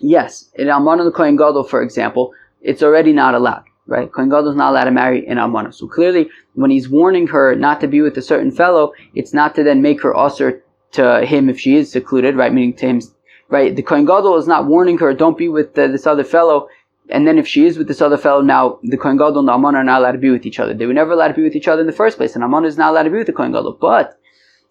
yes, 0.00 0.50
in 0.54 0.68
Almana 0.68 1.04
the 1.04 1.10
Kohen 1.10 1.36
Gadol, 1.36 1.64
for 1.64 1.82
example, 1.82 2.32
it's 2.60 2.82
already 2.82 3.12
not 3.12 3.34
allowed, 3.34 3.64
right? 3.86 4.10
Kohen 4.10 4.28
Gadol 4.28 4.50
is 4.50 4.56
not 4.56 4.70
allowed 4.70 4.84
to 4.84 4.90
marry 4.90 5.26
an 5.26 5.38
Almana. 5.38 5.74
So 5.74 5.86
clearly, 5.86 6.28
when 6.54 6.70
he's 6.70 6.88
warning 6.88 7.26
her 7.28 7.54
not 7.54 7.80
to 7.80 7.86
be 7.86 8.00
with 8.00 8.16
a 8.16 8.22
certain 8.22 8.50
fellow, 8.50 8.92
it's 9.14 9.34
not 9.34 9.54
to 9.56 9.62
then 9.62 9.82
make 9.82 10.02
her 10.02 10.16
usher 10.16 10.62
to 10.92 11.24
him 11.24 11.48
if 11.48 11.58
she 11.60 11.76
is 11.76 11.90
secluded, 11.90 12.36
right? 12.36 12.52
Meaning 12.52 12.74
to 12.74 12.86
him, 12.86 13.00
right? 13.48 13.74
The 13.74 13.82
Kohen 13.82 14.06
Gadol 14.06 14.36
is 14.36 14.46
not 14.46 14.66
warning 14.66 14.98
her, 14.98 15.12
don't 15.14 15.38
be 15.38 15.48
with 15.48 15.78
uh, 15.78 15.88
this 15.88 16.06
other 16.06 16.24
fellow 16.24 16.68
and 17.08 17.26
then 17.26 17.38
if 17.38 17.46
she 17.46 17.66
is 17.66 17.78
with 17.78 17.88
this 17.88 18.00
other 18.00 18.16
fellow, 18.16 18.40
now 18.40 18.78
the 18.82 18.96
Kohen 18.96 19.16
Gadol 19.16 19.40
and 19.40 19.48
the 19.48 19.52
Amon 19.52 19.76
are 19.76 19.84
not 19.84 20.00
allowed 20.00 20.12
to 20.12 20.18
be 20.18 20.30
with 20.30 20.44
each 20.44 20.58
other. 20.58 20.74
They 20.74 20.86
were 20.86 20.92
never 20.92 21.12
allowed 21.12 21.28
to 21.28 21.34
be 21.34 21.42
with 21.42 21.54
each 21.54 21.68
other 21.68 21.82
in 21.82 21.86
the 21.86 21.92
first 21.92 22.16
place, 22.16 22.34
and 22.34 22.42
Amon 22.42 22.64
is 22.64 22.76
not 22.76 22.90
allowed 22.90 23.04
to 23.04 23.10
be 23.10 23.18
with 23.18 23.28
the 23.28 23.32
Kohen 23.32 23.52
Gadol. 23.52 23.78
But 23.80 24.18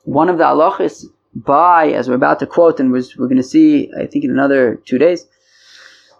one 0.03 0.29
of 0.29 0.37
the 0.37 0.43
halachis 0.43 1.05
by, 1.35 1.89
as 1.89 2.07
we're 2.07 2.15
about 2.15 2.39
to 2.39 2.47
quote, 2.47 2.79
and 2.79 2.91
we're, 2.91 3.03
we're 3.17 3.27
going 3.27 3.37
to 3.37 3.43
see, 3.43 3.91
I 3.99 4.05
think 4.05 4.23
in 4.23 4.31
another 4.31 4.81
two 4.85 4.97
days, 4.97 5.27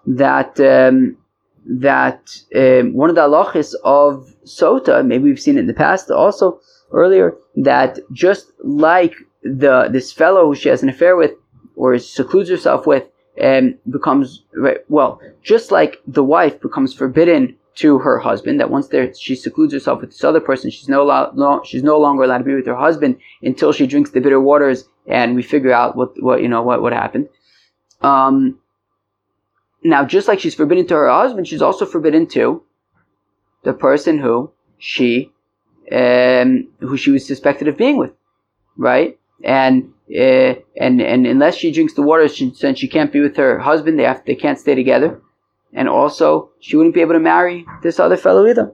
that 0.06 0.60
um, 0.60 1.18
that 1.66 2.30
um, 2.56 2.94
one 2.94 3.10
of 3.10 3.16
the 3.16 3.22
halachis 3.22 3.74
of 3.84 4.36
sota, 4.46 5.06
maybe 5.06 5.24
we've 5.24 5.40
seen 5.40 5.58
it 5.58 5.62
in 5.62 5.68
the 5.68 5.74
past 5.74 6.12
also 6.12 6.60
earlier, 6.92 7.36
that 7.56 8.00
just 8.12 8.52
like 8.64 9.16
the 9.44 9.90
this 9.92 10.12
fellow 10.12 10.46
who 10.46 10.56
she 10.56 10.70
has 10.70 10.84
an 10.84 10.90
affair 10.90 11.16
with 11.16 11.32
or 11.76 11.98
secludes 11.98 12.50
herself 12.50 12.86
with 12.86 13.04
um, 13.42 13.76
becomes 13.90 14.44
well, 14.90 15.20
just 15.42 15.72
like 15.72 16.02
the 16.06 16.24
wife 16.24 16.60
becomes 16.62 16.94
forbidden 16.94 17.56
to 17.76 18.00
her 18.00 18.20
husband. 18.20 18.60
That 18.60 18.70
once 18.70 18.88
there 18.88 19.14
she 19.14 19.36
secludes 19.36 19.74
herself 19.74 20.02
with 20.02 20.12
this 20.12 20.24
other 20.24 20.40
person, 20.40 20.70
she's 20.70 20.90
no, 20.90 21.04
lo- 21.04 21.62
she's 21.64 21.84
no 21.84 21.98
longer 21.98 22.24
allowed 22.24 22.40
to 22.40 22.44
be 22.44 22.56
with 22.56 22.66
her 22.66 22.76
husband 22.76 23.18
until 23.42 23.72
she 23.72 23.88
drinks 23.88 24.12
the 24.12 24.22
bitter 24.22 24.40
waters 24.40 24.88
and 25.08 25.36
we 25.36 25.44
figure 25.44 25.72
out 25.72 25.96
what 25.96 26.22
what 26.22 26.42
you 26.42 26.48
know 26.48 26.62
what 26.62 26.82
what 26.82 26.94
happened. 26.94 27.30
Um, 28.02 28.60
now, 29.84 30.04
just 30.04 30.28
like 30.28 30.40
she's 30.40 30.56
forbidden 30.56 30.88
to 30.88 30.96
her 30.96 31.10
husband, 31.10 31.48
she's 31.48 31.62
also 31.62 31.86
forbidden 31.86 32.28
to 32.30 32.64
the 33.64 33.74
person 33.74 34.18
who 34.18 34.52
she 34.78 35.32
um, 35.92 36.68
who 36.80 36.98
she 36.98 37.12
was 37.12 37.26
suspected 37.26 37.68
of 37.68 37.78
being 37.78 37.98
with, 37.98 38.12
right? 38.78 39.20
And 39.44 39.94
uh, 40.10 40.56
and 40.78 41.02
and 41.02 41.28
unless 41.28 41.56
she 41.56 41.72
drinks 41.72 41.94
the 41.94 42.02
water, 42.02 42.28
she, 42.28 42.54
since 42.54 42.80
she 42.80 42.88
can't 42.88 43.12
be 43.12 43.20
with 43.20 43.38
her 43.38 43.60
husband, 43.60 44.00
they 44.00 44.04
have 44.04 44.24
they 44.26 44.36
can't 44.36 44.60
stay 44.60 44.76
together, 44.76 45.22
and 45.76 45.90
also 45.90 46.50
she 46.60 46.76
wouldn't 46.76 46.96
be 46.96 47.02
able 47.02 47.14
to 47.14 47.20
marry 47.20 47.66
this 47.84 48.00
other 48.00 48.18
fellow 48.18 48.48
either. 48.48 48.72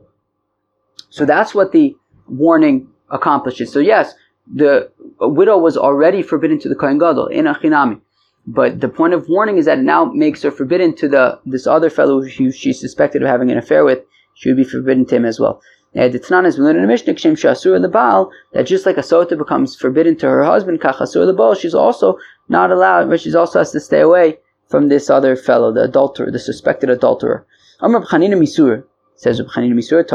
So 1.10 1.26
that's 1.26 1.54
what 1.54 1.74
the 1.74 1.96
warning 2.28 2.88
accomplishes. 3.10 3.74
So 3.74 3.80
yes, 3.80 4.14
the 4.54 4.90
widow 5.20 5.58
was 5.58 5.76
already 5.76 6.22
forbidden 6.22 6.60
to 6.60 6.70
the 6.70 6.76
kohen 6.76 7.00
gadol 7.00 7.28
in 7.28 7.46
achinami, 7.46 8.00
but 8.48 8.80
the 8.80 8.88
point 8.88 9.14
of 9.14 9.28
warning 9.28 9.58
is 9.58 9.66
that 9.66 9.80
it 9.80 9.84
now 9.84 10.06
makes 10.06 10.44
her 10.44 10.52
forbidden 10.52 10.96
to 10.98 11.10
the 11.10 11.40
this 11.46 11.68
other 11.68 11.90
fellow 11.90 12.22
who 12.22 12.52
she's 12.52 12.80
suspected 12.80 13.22
of 13.22 13.28
having 13.28 13.52
an 13.52 13.58
affair 13.58 13.84
with. 13.84 14.00
She 14.36 14.50
would 14.50 14.58
be 14.58 14.64
forbidden 14.64 15.06
to 15.08 15.18
him 15.18 15.26
as 15.26 15.40
well. 15.40 15.62
Uh, 15.94 16.08
the 16.08 16.18
Tanan 16.18 16.46
is 16.46 16.58
learned 16.58 16.78
in 16.78 16.84
the 16.84 16.88
Mishnah, 16.88 17.14
Kshem 17.16 17.34
Shasur 17.34 17.92
Baal, 17.92 18.32
that 18.54 18.66
just 18.66 18.86
like 18.86 18.96
a 18.96 19.02
sota 19.02 19.38
becomes 19.38 19.76
forbidden 19.76 20.16
to 20.18 20.26
her 20.26 20.42
husband, 20.42 20.80
Kachasur 20.80 21.36
Baal, 21.36 21.54
she's 21.54 21.76
also 21.76 22.18
not 22.48 22.72
allowed, 22.72 23.10
but 23.10 23.20
she 23.20 23.36
also 23.36 23.60
has 23.60 23.72
to 23.74 23.82
stay 23.82 24.00
away 24.00 24.38
from 24.72 24.88
this 24.88 25.10
other 25.10 25.36
fellow, 25.36 25.72
the 25.74 25.84
adulterer, 25.84 26.32
the 26.32 26.40
suspected 26.40 26.90
adulterer. 26.90 27.46
Amr 27.82 28.02
B'chanina 28.02 28.36
Misur, 28.36 28.84
says 29.16 29.40
B'chanina 29.42 29.74
Misur, 29.74 30.08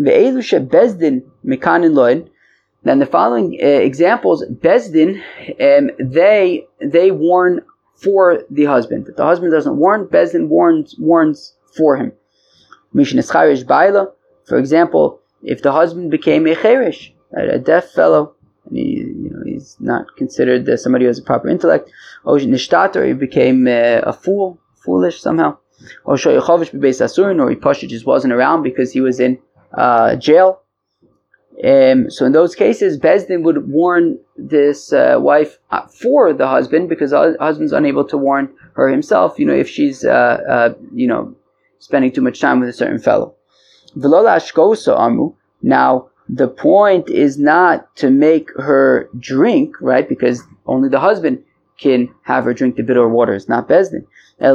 Ve'elu 0.00 1.22
Mekanin 1.44 1.94
Loin, 1.94 2.30
then 2.84 2.98
the 2.98 3.06
following 3.06 3.58
uh, 3.62 3.66
examples, 3.66 4.44
Bezdin, 4.46 5.22
um, 5.60 5.90
they, 6.00 6.66
they 6.80 7.10
warn 7.12 7.60
for 7.94 8.42
the 8.50 8.64
husband. 8.64 9.06
If 9.06 9.16
the 9.16 9.24
husband 9.24 9.52
doesn't 9.52 9.76
warn, 9.76 10.06
Bezdin 10.06 10.48
warns, 10.48 10.96
warns 10.98 11.54
for 11.76 11.96
him. 11.96 12.12
Mishin 12.94 13.22
for 14.48 14.58
example, 14.58 15.20
if 15.42 15.62
the 15.62 15.72
husband 15.72 16.10
became 16.10 16.46
a 16.46 16.54
cherish, 16.54 17.14
a 17.36 17.58
deaf 17.58 17.90
fellow, 17.90 18.34
and 18.66 18.76
he, 18.76 18.98
you 18.98 19.30
know, 19.30 19.42
he's 19.44 19.76
not 19.80 20.06
considered 20.16 20.68
uh, 20.68 20.76
somebody 20.76 21.04
who 21.04 21.08
has 21.08 21.18
a 21.18 21.22
proper 21.22 21.48
intellect, 21.48 21.90
or 22.24 22.38
nishtater, 22.38 23.06
he 23.06 23.12
became 23.12 23.66
uh, 23.66 24.00
a 24.02 24.12
fool, 24.12 24.58
foolish 24.84 25.20
somehow, 25.20 25.56
or 26.04 26.16
shoyachovish 26.16 26.70
bebeis 26.72 27.00
asurin, 27.00 27.40
or 27.40 27.50
he 27.74 27.86
just 27.86 28.06
wasn't 28.06 28.32
around 28.32 28.62
because 28.62 28.92
he 28.92 29.00
was 29.00 29.20
in 29.20 29.38
uh, 29.74 30.16
jail. 30.16 30.60
Um, 31.64 32.10
so 32.10 32.24
in 32.24 32.32
those 32.32 32.54
cases, 32.54 32.98
Bezdin 32.98 33.42
would 33.42 33.70
warn 33.70 34.18
this 34.36 34.92
uh, 34.92 35.16
wife 35.18 35.58
uh, 35.70 35.86
for 35.86 36.32
the 36.32 36.48
husband 36.48 36.88
because 36.88 37.10
the 37.10 37.36
husband's 37.38 37.72
unable 37.72 38.04
to 38.06 38.16
warn 38.16 38.52
her 38.74 38.88
himself. 38.88 39.38
You 39.38 39.46
know, 39.46 39.54
if 39.54 39.68
she's 39.68 40.04
uh, 40.04 40.38
uh, 40.48 40.74
you 40.92 41.06
know 41.06 41.36
spending 41.78 42.10
too 42.10 42.22
much 42.22 42.40
time 42.40 42.60
with 42.60 42.68
a 42.68 42.72
certain 42.72 42.98
fellow. 42.98 43.34
Now, 45.64 46.10
the 46.28 46.48
point 46.48 47.08
is 47.08 47.38
not 47.38 47.94
to 47.96 48.10
make 48.10 48.50
her 48.56 49.08
drink, 49.18 49.80
right? 49.80 50.08
Because 50.08 50.42
only 50.66 50.88
the 50.88 51.00
husband 51.00 51.42
can 51.78 52.14
have 52.22 52.44
her 52.44 52.54
drink 52.54 52.76
the 52.76 52.82
bitter 52.82 53.08
waters, 53.08 53.48
not 53.48 53.68
Bezdin. 53.68 54.06
But 54.38 54.54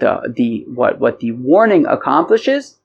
the, 0.00 0.32
the 0.34 0.64
what 0.68 0.98
what 0.98 1.20
the 1.20 1.32
warning 1.32 1.86
accomplishes 1.86 2.78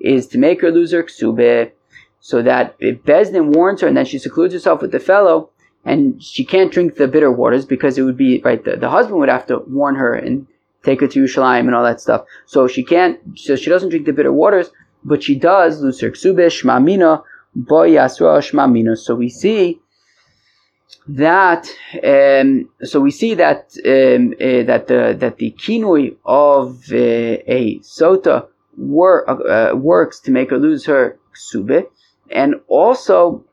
is 0.00 0.26
to 0.28 0.38
make 0.38 0.60
her 0.60 0.70
lose 0.70 0.92
her 0.92 1.02
ksube, 1.02 1.72
so 2.20 2.42
that 2.42 2.76
if 2.78 3.02
Bezdin 3.02 3.54
warns 3.54 3.80
her 3.80 3.88
and 3.88 3.96
then 3.96 4.04
she 4.04 4.18
secludes 4.18 4.54
herself 4.54 4.80
with 4.80 4.92
the 4.92 5.00
fellow, 5.00 5.50
and 5.84 6.22
she 6.22 6.44
can't 6.44 6.72
drink 6.72 6.96
the 6.96 7.08
bitter 7.08 7.30
waters 7.30 7.64
because 7.64 7.98
it 7.98 8.02
would 8.02 8.16
be 8.16 8.40
right. 8.44 8.64
The, 8.64 8.76
the 8.76 8.90
husband 8.90 9.18
would 9.18 9.28
have 9.28 9.46
to 9.46 9.58
warn 9.66 9.96
her 9.96 10.14
and 10.14 10.46
take 10.84 11.00
her 11.00 11.08
to 11.08 11.24
Yerushalayim 11.24 11.60
and 11.60 11.74
all 11.74 11.84
that 11.84 12.00
stuff. 12.00 12.24
So 12.46 12.68
she 12.68 12.84
can't, 12.84 13.18
so 13.36 13.56
she 13.56 13.70
doesn't 13.70 13.90
drink 13.90 14.06
the 14.06 14.12
bitter 14.12 14.32
waters, 14.32 14.70
but 15.08 15.22
she 15.22 15.34
does 15.34 15.80
lose 15.80 16.00
her 16.00 16.10
ksube, 16.10 16.46
shmamina, 16.46 17.22
boy 17.54 17.90
yasra 17.90 18.38
shmamina. 18.38 18.96
So 18.96 19.14
we 19.14 19.28
see 19.28 19.80
that, 21.08 21.68
um, 22.04 22.68
so 22.82 23.00
we 23.00 23.10
see 23.10 23.34
that 23.34 23.74
um, 23.84 24.34
uh, 24.40 24.62
that 24.70 24.86
the 24.86 25.16
that 25.18 25.38
the 25.38 25.50
kinui 25.52 26.16
of 26.24 26.84
uh, 26.92 26.96
a 26.96 27.78
sota 27.80 28.46
wor- 28.76 29.28
uh, 29.28 29.74
works 29.74 30.20
to 30.20 30.30
make 30.30 30.50
her 30.50 30.58
lose 30.58 30.84
her 30.86 31.18
ksube, 31.34 31.86
and 32.30 32.54
also 32.68 33.44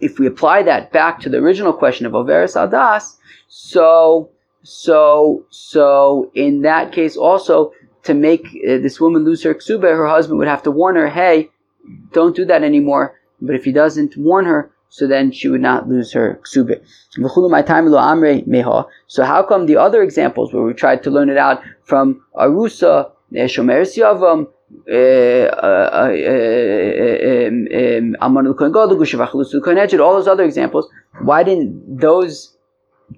if 0.00 0.18
we 0.18 0.26
apply 0.26 0.62
that 0.62 0.92
back 0.92 1.20
to 1.20 1.28
the 1.28 1.38
original 1.38 1.72
question 1.72 2.06
of 2.06 2.12
Overis 2.12 2.54
Adas, 2.56 3.16
so 3.48 4.30
so, 4.66 5.46
so 5.48 6.32
in 6.34 6.62
that 6.62 6.90
case, 6.90 7.16
also 7.16 7.72
to 8.06 8.14
make 8.14 8.46
uh, 8.46 8.78
this 8.78 9.00
woman 9.00 9.24
lose 9.24 9.42
her 9.42 9.54
ksuba, 9.54 9.82
her 9.82 10.06
husband 10.06 10.38
would 10.38 10.48
have 10.48 10.62
to 10.64 10.70
warn 10.70 10.96
her, 10.96 11.08
"Hey, 11.08 11.50
don't 12.12 12.34
do 12.34 12.44
that 12.46 12.62
anymore." 12.62 13.14
But 13.40 13.54
if 13.54 13.64
he 13.64 13.72
doesn't 13.72 14.16
warn 14.16 14.46
her, 14.46 14.70
so 14.88 15.06
then 15.06 15.30
she 15.30 15.48
would 15.48 15.60
not 15.60 15.88
lose 15.88 16.12
her 16.12 16.40
ksuba. 16.42 16.80
So 19.06 19.24
how 19.24 19.42
come 19.42 19.66
the 19.66 19.76
other 19.76 20.02
examples 20.02 20.52
where 20.52 20.62
we 20.62 20.72
tried 20.72 21.02
to 21.02 21.10
learn 21.10 21.28
it 21.28 21.36
out 21.36 21.62
from 21.84 22.22
arusa, 22.34 23.10
eh, 23.34 23.46
shomer 23.46 23.82
siavam, 23.82 24.48
eh, 24.88 25.48
eh, 29.92 30.00
all 30.00 30.14
those 30.14 30.28
other 30.28 30.44
examples, 30.44 30.88
why 31.22 31.42
didn't 31.42 32.00
those 32.00 32.56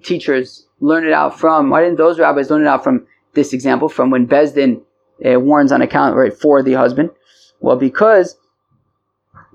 teachers 0.02 0.66
learn 0.80 1.06
it 1.06 1.12
out 1.12 1.38
from? 1.38 1.70
Why 1.70 1.82
didn't 1.82 1.98
those 1.98 2.18
rabbis 2.18 2.50
learn 2.50 2.62
it 2.62 2.68
out 2.68 2.82
from 2.84 3.06
this 3.38 3.52
example, 3.52 3.88
from 3.88 4.10
when 4.10 4.26
Bezdin 4.26 4.82
uh, 5.24 5.40
warns 5.40 5.72
on 5.72 5.82
account 5.82 6.16
right 6.16 6.36
for 6.36 6.62
the 6.62 6.74
husband? 6.74 7.10
Well, 7.60 7.76
because 7.76 8.36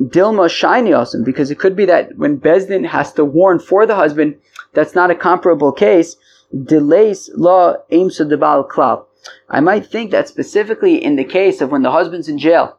Dilma 0.01 0.49
shiny 0.49 0.93
awesome, 0.93 1.23
because 1.23 1.51
it 1.51 1.59
could 1.59 1.75
be 1.75 1.85
that 1.85 2.17
when 2.17 2.39
Bezdin 2.39 2.87
has 2.87 3.13
to 3.13 3.23
warn 3.23 3.59
for 3.59 3.85
the 3.85 3.95
husband, 3.95 4.35
that's 4.73 4.95
not 4.95 5.11
a 5.11 5.15
comparable 5.15 5.71
case. 5.71 6.15
Delays 6.51 7.29
law 7.35 7.75
aims 7.91 8.17
to 8.17 8.25
debal 8.25 8.67
klal. 8.67 9.05
I 9.49 9.59
might 9.59 9.85
think 9.85 10.11
that 10.11 10.27
specifically 10.27 11.03
in 11.03 11.15
the 11.15 11.23
case 11.23 11.61
of 11.61 11.71
when 11.71 11.83
the 11.83 11.91
husband's 11.91 12.27
in 12.27 12.37
jail, 12.37 12.77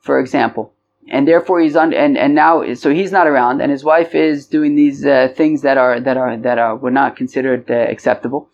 for 0.00 0.18
example, 0.18 0.72
and 1.08 1.28
therefore 1.28 1.60
he's 1.60 1.76
on 1.76 1.92
and, 1.92 2.16
and 2.16 2.34
now 2.34 2.74
so 2.74 2.90
he's 2.90 3.12
not 3.12 3.26
around 3.26 3.60
and 3.60 3.70
his 3.70 3.84
wife 3.84 4.14
is 4.14 4.46
doing 4.46 4.74
these 4.74 5.04
uh, 5.04 5.28
things 5.36 5.62
that 5.62 5.76
are 5.76 6.00
that 6.00 6.16
are 6.16 6.36
that 6.36 6.58
are 6.58 6.76
were 6.76 6.90
not 6.90 7.16
considered 7.16 7.70
uh, 7.70 7.74
acceptable 7.74 8.48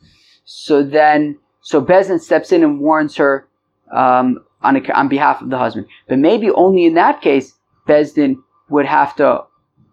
so 0.44 0.82
then 0.82 1.38
so 1.60 1.80
Bezin 1.80 2.20
steps 2.20 2.52
in 2.52 2.62
and 2.62 2.80
warns 2.80 3.16
her 3.16 3.46
um, 3.92 4.44
on 4.62 4.76
a, 4.76 4.92
on 4.92 5.08
behalf 5.08 5.40
of 5.42 5.50
the 5.50 5.58
husband 5.58 5.86
but 6.08 6.18
maybe 6.18 6.50
only 6.50 6.84
in 6.84 6.94
that 6.94 7.20
case 7.20 7.54
Bezdin 7.88 8.36
would 8.68 8.86
have 8.86 9.16
to 9.16 9.44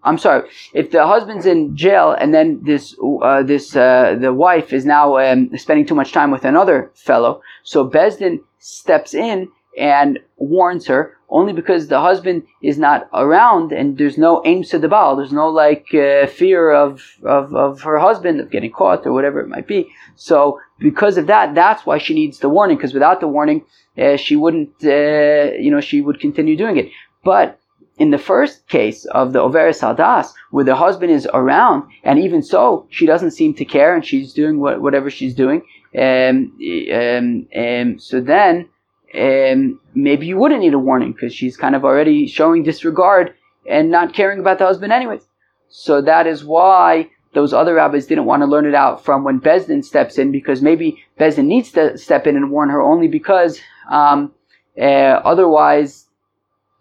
I'm 0.08 0.18
sorry. 0.18 0.50
If 0.74 0.92
the 0.92 1.06
husband's 1.06 1.46
in 1.46 1.76
jail 1.76 2.16
and 2.18 2.34
then 2.34 2.62
this 2.64 2.96
uh, 3.22 3.44
this 3.44 3.76
uh, 3.76 4.16
the 4.20 4.34
wife 4.34 4.72
is 4.72 4.86
now 4.86 5.18
um, 5.18 5.56
spending 5.58 5.86
too 5.86 5.96
much 5.96 6.14
time 6.14 6.32
with 6.32 6.46
another 6.46 6.92
fellow, 6.96 7.42
so 7.64 7.88
Bezdin 7.90 8.40
steps 8.60 9.14
in 9.14 9.50
and 9.78 10.20
warns 10.38 10.88
her 10.88 11.18
only 11.30 11.52
because 11.52 11.88
the 11.88 12.00
husband 12.00 12.44
is 12.64 12.78
not 12.78 13.10
around 13.14 13.74
and 13.74 13.98
there's 13.98 14.18
no 14.18 14.42
aim 14.46 14.64
to 14.64 14.80
the 14.80 14.88
ball. 14.88 15.18
There's 15.18 15.34
no 15.34 15.50
like 15.50 15.94
uh, 15.94 16.28
fear 16.28 16.72
of, 16.72 17.04
of 17.24 17.54
of 17.54 17.82
her 17.82 18.00
husband 18.00 18.40
of 18.40 18.50
getting 18.50 18.72
caught 18.72 19.06
or 19.06 19.12
whatever 19.12 19.42
it 19.42 19.50
might 19.50 19.68
be. 19.68 19.90
So 20.16 20.60
because 20.80 21.18
of 21.18 21.28
that, 21.28 21.56
that's 21.56 21.86
why 21.86 21.98
she 21.98 22.14
needs 22.14 22.40
the 22.40 22.50
warning. 22.50 22.78
Because 22.78 22.94
without 22.94 23.20
the 23.20 23.28
warning, 23.28 23.66
uh, 23.98 24.18
she 24.18 24.36
wouldn't. 24.36 24.72
Uh, 24.84 25.54
you 25.60 25.72
know, 25.72 25.82
she 25.82 26.02
would 26.02 26.20
continue 26.20 26.56
doing 26.56 26.78
it. 26.78 26.90
But 27.24 27.60
in 27.98 28.12
the 28.12 28.18
first 28.18 28.68
case 28.68 29.06
of 29.06 29.34
the 29.34 29.40
Overis 29.40 29.82
Hadas, 29.82 30.32
where 30.52 30.64
the 30.64 30.76
husband 30.76 31.12
is 31.12 31.28
around, 31.34 31.90
and 32.04 32.20
even 32.20 32.44
so, 32.44 32.86
she 32.90 33.06
doesn't 33.06 33.32
seem 33.32 33.54
to 33.56 33.66
care, 33.66 33.96
and 33.96 34.06
she's 34.06 34.34
doing 34.34 34.60
what, 34.60 34.82
whatever 34.82 35.10
she's 35.10 35.34
doing. 35.34 35.62
Um, 35.98 36.54
um, 36.94 37.48
um, 37.56 38.00
so 38.00 38.22
then, 38.22 38.70
um, 39.16 39.80
maybe 39.96 40.28
you 40.28 40.38
wouldn't 40.38 40.62
need 40.62 40.74
a 40.74 40.80
warning 40.80 41.14
because 41.14 41.34
she's 41.34 41.58
kind 41.58 41.76
of 41.76 41.84
already 41.84 42.28
showing 42.28 42.64
disregard 42.64 43.34
and 43.68 43.90
not 43.90 44.14
caring 44.14 44.40
about 44.40 44.60
the 44.60 44.66
husband, 44.66 44.94
anyways. 44.94 45.28
So 45.70 46.02
that 46.02 46.28
is 46.28 46.46
why 46.46 47.10
those 47.34 47.54
other 47.54 47.76
rabbis 47.76 48.06
didn't 48.06 48.26
want 48.26 48.42
to 48.42 48.48
learn 48.48 48.66
it 48.66 48.76
out 48.76 49.04
from 49.04 49.24
when 49.24 49.40
Bezdin 49.40 49.84
steps 49.84 50.18
in, 50.18 50.32
because 50.32 50.62
maybe 50.62 51.04
Bezdin 51.20 51.46
needs 51.46 51.72
to 51.74 51.98
step 51.98 52.28
in 52.28 52.36
and 52.36 52.52
warn 52.52 52.70
her 52.70 52.82
only 52.82 53.08
because 53.08 53.60
um, 53.90 54.34
uh, 54.80 55.22
otherwise 55.24 56.08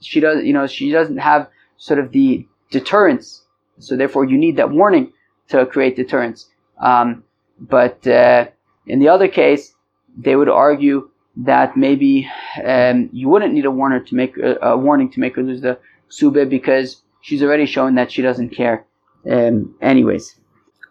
she 0.00 0.21
does, 0.21 0.45
you 0.45 0.53
know, 0.53 0.67
she 0.67 0.91
doesn't 0.91 1.19
have 1.19 1.49
sort 1.76 1.99
of 1.99 2.12
the 2.12 2.47
deterrence. 2.71 3.43
So 3.79 3.97
therefore, 3.97 4.25
you 4.25 4.38
need 4.38 4.57
that 4.57 4.71
warning 4.71 5.12
to 5.49 5.67
create 5.67 5.97
deterrence. 5.97 6.49
Um, 6.81 7.25
but 7.59 8.07
uh, 8.07 8.47
in 8.87 8.99
the 8.99 9.09
other 9.09 9.29
case, 9.29 9.75
they 10.17 10.37
would 10.37 10.49
argue 10.49 11.11
that 11.37 11.76
maybe 11.76 12.29
um, 12.65 13.11
you 13.12 13.29
wouldn't 13.29 13.53
need 13.53 13.67
a 13.67 13.71
warner 13.71 14.00
to 14.00 14.15
make 14.15 14.37
a, 14.38 14.57
a, 14.62 14.76
warning 14.76 15.11
to 15.11 15.21
make 15.21 15.37
her 15.37 15.43
lose 15.43 15.61
the 15.61 15.79
sube 16.09 16.49
because 16.49 17.03
she's 17.21 17.43
already 17.43 17.67
shown 17.67 17.95
that 17.97 18.11
she 18.11 18.23
doesn't 18.23 18.50
care. 18.50 18.87
Um, 19.30 19.75
anyways, 19.80 20.37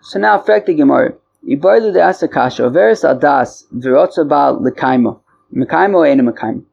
so 0.02 0.20
now 0.20 0.40
fact 0.40 0.68
the 0.68 0.74
Gemara. 0.74 1.14
Ibarlu 1.48 1.94
de 1.94 2.00
asakasha 2.00 2.72
veris 2.72 3.04
adas 3.04 3.66
virotza 3.74 4.28
bal 4.28 4.60
lekaimo 4.60 5.20
mekaimo 5.54 6.08
ena 6.08 6.24
mekaimo. 6.24 6.64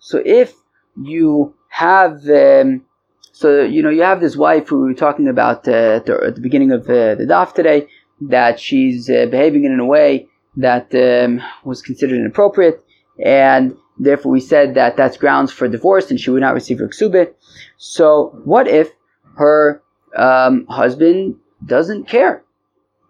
So 0.00 0.22
if 0.24 0.54
you 1.02 1.54
have 1.68 2.28
um, 2.28 2.84
so 3.32 3.62
you 3.62 3.82
know 3.82 3.90
you 3.90 4.02
have 4.02 4.20
this 4.20 4.36
wife 4.36 4.68
who 4.68 4.80
we 4.80 4.86
were 4.86 4.94
talking 4.94 5.28
about 5.28 5.66
uh, 5.68 5.96
at, 5.96 6.06
the, 6.06 6.20
at, 6.26 6.34
the, 6.36 6.40
beginning 6.40 6.72
of 6.72 6.82
uh, 6.82 7.14
the 7.16 7.26
daf 7.28 7.52
today 7.52 7.86
that 8.20 8.60
she's 8.60 9.10
uh, 9.10 9.26
behaving 9.26 9.64
in 9.64 9.78
a 9.80 9.84
way 9.84 10.26
that 10.56 10.94
um, 10.94 11.42
was 11.64 11.82
considered 11.82 12.18
inappropriate 12.18 12.84
and 13.24 13.76
therefore 13.98 14.30
we 14.32 14.40
said 14.40 14.74
that 14.74 14.96
that's 14.96 15.16
grounds 15.16 15.52
for 15.52 15.68
divorce 15.68 16.10
and 16.10 16.20
she 16.20 16.30
would 16.30 16.42
not 16.42 16.54
receive 16.54 16.78
her 16.78 16.88
ksubit. 16.88 17.34
So 17.76 18.40
what 18.44 18.68
if 18.68 18.90
her 19.36 19.82
um, 20.16 20.66
husband 20.66 21.36
doesn't 21.64 22.08
care 22.08 22.44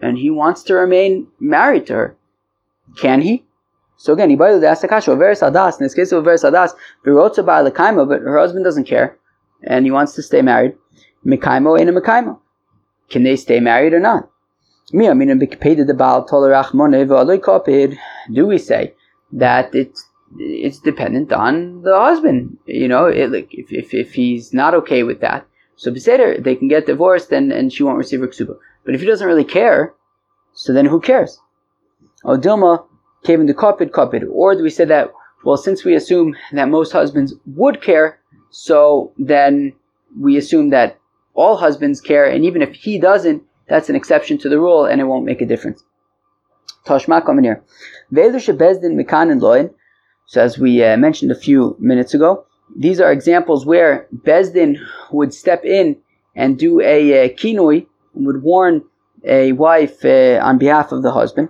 and 0.00 0.18
he 0.18 0.30
wants 0.30 0.62
to 0.64 0.74
remain 0.74 1.28
married 1.40 1.86
to 1.86 1.94
her? 1.94 2.16
Can 2.96 3.22
he? 3.22 3.44
So 3.96 4.12
again, 4.12 4.30
Ibaylu 4.30 4.60
de 4.60 4.66
Asakasha, 4.66 5.08
Over 5.08 5.32
Sadas, 5.32 5.78
in 5.78 5.84
this 5.84 5.94
case 5.94 6.12
of 6.12 6.18
Over 6.18 6.34
Sadas, 6.34 6.72
Birotza 7.04 7.42
Lekaimo, 7.44 8.08
but 8.08 8.20
her 8.20 8.38
husband 8.38 8.64
doesn't 8.64 8.84
care, 8.84 9.16
and 9.62 9.86
he 9.86 9.90
wants 9.90 10.14
to 10.14 10.22
stay 10.22 10.42
married. 10.42 10.76
Mekaimo 11.24 11.80
ain't 11.80 11.88
a 11.88 11.92
Mekaimo. 11.92 12.38
Can 13.08 13.22
they 13.22 13.36
stay 13.36 13.60
married 13.60 13.92
or 13.94 14.00
not? 14.00 14.28
Do 14.92 14.98
we 18.46 18.58
say 18.58 18.94
that 19.32 19.74
it's 19.74 20.08
it's 20.36 20.78
dependent 20.80 21.32
on 21.32 21.82
the 21.82 21.98
husband? 21.98 22.58
You 22.66 22.88
know, 22.88 23.06
it, 23.06 23.30
like 23.30 23.54
if, 23.54 23.72
if, 23.72 23.94
if 23.94 24.12
he's 24.12 24.52
not 24.52 24.74
okay 24.74 25.02
with 25.02 25.20
that, 25.20 25.46
so 25.76 25.90
Beseder, 25.90 26.42
they 26.42 26.54
can 26.54 26.68
get 26.68 26.87
divorced 26.87 27.32
and, 27.32 27.52
and 27.52 27.72
she 27.72 27.82
won't 27.82 27.98
receive 27.98 28.20
her 28.20 28.28
ksuba. 28.28 28.56
But 28.84 28.94
if 28.94 29.00
he 29.00 29.06
doesn't 29.06 29.26
really 29.26 29.44
care, 29.44 29.94
so 30.52 30.72
then 30.72 30.87
who 30.87 31.00
cares? 31.00 31.40
Oh, 32.24 32.38
Dilma, 32.38 32.84
Kevin 33.24 33.46
the 33.46 33.54
Kopid 33.54 33.90
Kopid. 33.90 34.24
Or 34.30 34.54
do 34.54 34.62
we 34.62 34.70
say 34.70 34.84
that, 34.84 35.12
well, 35.44 35.56
since 35.56 35.84
we 35.84 35.94
assume 35.94 36.37
that 36.52 36.68
most 36.68 36.92
husbands 36.92 37.34
would 37.46 37.82
care, 37.82 38.18
so 38.50 39.12
then 39.18 39.72
we 40.18 40.37
assume 40.37 40.70
that 40.70 40.98
all 41.34 41.56
husbands 41.56 42.00
care, 42.00 42.26
and 42.26 42.44
even 42.44 42.62
if 42.62 42.74
he 42.74 42.98
doesn't, 42.98 43.42
that's 43.68 43.88
an 43.88 43.96
exception 43.96 44.38
to 44.38 44.48
the 44.48 44.60
rule 44.60 44.84
and 44.84 45.00
it 45.00 45.04
won't 45.04 45.24
make 45.24 45.40
a 45.40 45.46
difference. 45.46 45.82
Bezdin 48.52 48.94
Mikan 48.94 49.30
and 49.30 49.40
Loin. 49.40 49.70
So 50.26 50.42
as 50.42 50.58
we 50.58 50.82
uh, 50.84 50.96
mentioned 50.96 51.30
a 51.30 51.34
few 51.34 51.76
minutes 51.78 52.14
ago, 52.14 52.46
these 52.76 53.00
are 53.00 53.12
examples 53.12 53.64
where 53.64 54.06
Bezdin 54.14 54.78
would 55.12 55.32
step 55.32 55.64
in 55.64 55.96
and 56.34 56.58
do 56.58 56.80
a 56.80 57.26
uh, 57.26 57.28
kinui, 57.28 57.87
would 58.14 58.42
warn 58.42 58.84
a 59.24 59.52
wife 59.52 60.04
uh, 60.04 60.40
on 60.42 60.58
behalf 60.58 60.92
of 60.92 61.02
the 61.02 61.12
husband 61.12 61.48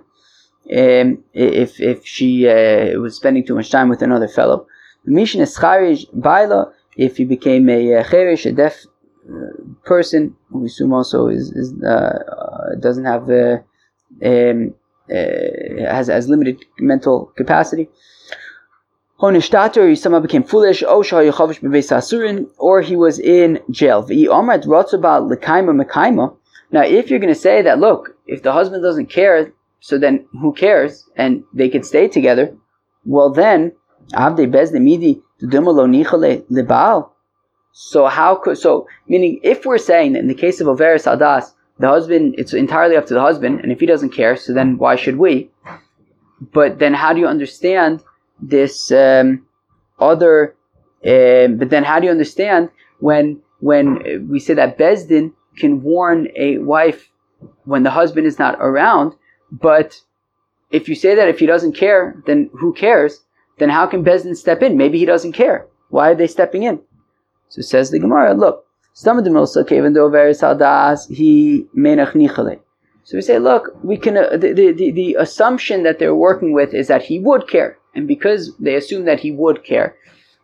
um, 0.71 1.23
if 1.33 1.79
if 1.79 2.05
she 2.05 2.47
uh, 2.47 2.99
was 2.99 3.15
spending 3.15 3.45
too 3.45 3.55
much 3.55 3.69
time 3.69 3.89
with 3.89 4.01
another 4.01 4.27
fellow. 4.27 4.67
Mishin 5.07 5.41
is 5.41 6.05
baila 6.13 6.73
if 6.97 7.17
he 7.17 7.25
became 7.25 7.69
a 7.69 7.95
uh, 7.95 8.03
cherish, 8.09 8.45
a 8.45 8.51
deaf 8.51 8.85
uh, 9.29 9.47
person, 9.83 10.35
we 10.49 10.65
assume 10.65 10.93
also 10.93 11.27
is, 11.27 11.51
is 11.51 11.83
uh, 11.83 12.75
doesn't 12.79 13.05
have 13.05 13.29
um, 13.29 14.73
has 15.09 16.07
has 16.07 16.29
limited 16.29 16.63
mental 16.79 17.31
capacity. 17.35 17.89
Honishtater, 19.19 19.87
he 19.89 19.95
somehow 19.95 20.19
became 20.19 20.43
foolish, 20.43 20.83
oh, 20.85 21.01
or 22.57 22.81
he 22.81 22.95
was 22.97 23.19
in 23.19 23.61
jail. 23.71 24.05
Now, 26.71 26.83
if 26.83 27.09
you're 27.09 27.19
going 27.19 27.33
to 27.33 27.35
say 27.35 27.61
that, 27.61 27.79
look, 27.79 28.17
if 28.27 28.43
the 28.43 28.51
husband 28.51 28.83
doesn't 28.83 29.09
care, 29.09 29.53
so 29.79 29.97
then 29.97 30.25
who 30.41 30.51
cares? 30.53 31.07
And 31.15 31.43
they 31.53 31.69
could 31.69 31.85
stay 31.85 32.07
together. 32.09 32.57
Well 33.05 33.29
then. 33.29 33.71
So 37.71 38.05
how 38.05 38.35
could 38.35 38.57
so 38.57 38.87
meaning 39.07 39.39
if 39.43 39.65
we're 39.65 39.77
saying 39.77 40.13
that 40.13 40.19
in 40.19 40.27
the 40.27 40.33
case 40.33 40.61
of 40.61 40.67
Overis 40.67 41.05
Adas, 41.05 41.51
the 41.77 41.87
husband 41.89 42.35
it's 42.37 42.53
entirely 42.53 42.95
up 42.95 43.05
to 43.07 43.13
the 43.13 43.21
husband, 43.21 43.59
and 43.61 43.71
if 43.71 43.79
he 43.79 43.85
doesn't 43.85 44.11
care, 44.11 44.35
so 44.37 44.53
then 44.53 44.77
why 44.77 44.95
should 44.95 45.17
we? 45.17 45.49
But 46.53 46.79
then 46.79 46.93
how 46.93 47.13
do 47.13 47.19
you 47.19 47.27
understand 47.27 48.03
this 48.41 48.91
um, 48.91 49.45
other? 49.99 50.55
Uh, 51.05 51.47
but 51.47 51.69
then 51.69 51.83
how 51.83 51.99
do 51.99 52.05
you 52.05 52.11
understand 52.11 52.69
when 52.99 53.41
when 53.59 54.27
we 54.29 54.39
say 54.39 54.53
that 54.53 54.77
Bezdin 54.77 55.33
can 55.57 55.81
warn 55.81 56.27
a 56.35 56.57
wife 56.57 57.09
when 57.65 57.83
the 57.83 57.91
husband 57.91 58.27
is 58.27 58.39
not 58.39 58.57
around? 58.59 59.13
But 59.51 60.01
if 60.71 60.89
you 60.89 60.95
say 60.95 61.15
that 61.15 61.29
if 61.29 61.39
he 61.39 61.45
doesn't 61.45 61.73
care, 61.73 62.21
then 62.25 62.49
who 62.53 62.73
cares? 62.73 63.23
Then 63.57 63.69
how 63.69 63.87
can 63.87 64.03
Bezdin 64.03 64.35
step 64.35 64.61
in? 64.61 64.77
Maybe 64.77 64.99
he 64.99 65.05
doesn't 65.05 65.31
care. 65.31 65.67
Why 65.89 66.11
are 66.11 66.15
they 66.15 66.27
stepping 66.27 66.63
in? 66.63 66.81
So 67.49 67.61
says 67.61 67.91
the 67.91 67.99
Gemara, 67.99 68.33
look, 68.33 68.65
some 68.93 69.17
of 69.17 69.23
the 69.23 69.29
Milsa 69.29 69.69
even 69.71 69.93
though 69.93 70.09
very 70.09 70.33
sadas 70.33 71.13
he 71.13 71.67
menach 71.75 72.13
nichale. 72.13 72.59
So 73.03 73.17
we 73.17 73.21
say, 73.21 73.37
look, 73.39 73.77
we 73.83 73.97
can 73.97 74.17
uh, 74.17 74.37
the, 74.37 74.53
the, 74.53 74.91
the 74.91 75.15
assumption 75.19 75.83
that 75.83 75.99
they're 75.99 76.15
working 76.15 76.53
with 76.53 76.73
is 76.73 76.87
that 76.87 77.03
he 77.03 77.19
would 77.19 77.47
care, 77.47 77.77
and 77.95 78.07
because 78.07 78.55
they 78.57 78.75
assume 78.75 79.05
that 79.05 79.19
he 79.19 79.31
would 79.31 79.63
care, 79.63 79.95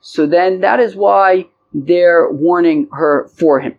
so 0.02 0.26
then 0.26 0.62
that 0.62 0.80
is 0.80 0.96
why 0.96 1.48
they're 1.74 2.30
warning 2.32 2.88
her 2.92 3.30
for 3.36 3.60
him. 3.60 3.78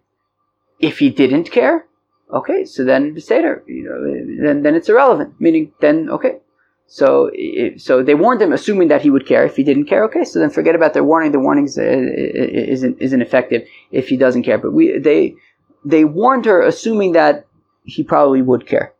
If 0.78 0.98
he 0.98 1.10
didn't 1.10 1.50
care, 1.50 1.86
okay, 2.32 2.64
so 2.64 2.84
then 2.84 3.14
the 3.14 3.62
you 3.66 3.84
know, 3.84 4.44
then, 4.44 4.62
then 4.62 4.74
it's 4.74 4.88
irrelevant. 4.88 5.34
Meaning, 5.40 5.72
then, 5.80 6.08
okay. 6.10 6.38
So, 6.86 7.30
so 7.76 8.02
they 8.02 8.14
warned 8.14 8.42
him, 8.42 8.52
assuming 8.52 8.88
that 8.88 9.00
he 9.00 9.10
would 9.10 9.26
care. 9.26 9.44
If 9.44 9.56
he 9.56 9.62
didn't 9.62 9.86
care, 9.86 10.04
okay, 10.04 10.24
so 10.24 10.38
then 10.38 10.50
forget 10.50 10.74
about 10.74 10.92
their 10.92 11.04
warning. 11.04 11.32
The 11.32 11.38
warning 11.38 11.68
uh, 11.78 11.82
isn't, 11.82 13.00
isn't 13.00 13.22
effective 13.22 13.62
if 13.92 14.08
he 14.08 14.16
doesn't 14.16 14.42
care. 14.42 14.58
But 14.58 14.72
we, 14.72 14.98
they, 14.98 15.34
they 15.84 16.04
warned 16.04 16.44
her, 16.44 16.60
assuming 16.60 17.12
that 17.12 17.46
he 17.84 18.02
probably 18.02 18.42
would 18.42 18.66
care. 18.66 18.92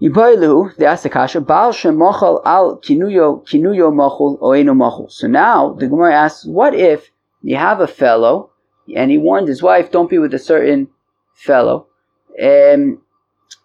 Yibailu, 0.00 0.76
the 0.76 0.84
Asakasha, 0.84 1.44
Baal 1.44 1.72
Shemochal 1.72 2.40
al 2.44 2.78
Kinuyo, 2.78 3.44
Kinuyo 3.46 3.92
Mochul, 3.92 4.38
Oeno 4.40 4.74
Mochul. 4.76 5.10
So 5.10 5.26
now 5.26 5.72
the 5.72 5.88
Gemara 5.88 6.14
asks, 6.14 6.44
what 6.46 6.74
if 6.74 7.10
you 7.42 7.56
have 7.56 7.80
a 7.80 7.88
fellow, 7.88 8.50
and 8.94 9.10
he 9.10 9.18
warned 9.18 9.48
his 9.48 9.62
wife, 9.62 9.90
don't 9.90 10.08
be 10.08 10.18
with 10.18 10.32
a 10.34 10.38
certain 10.38 10.88
fellow. 11.34 11.86
Um, 12.42 13.02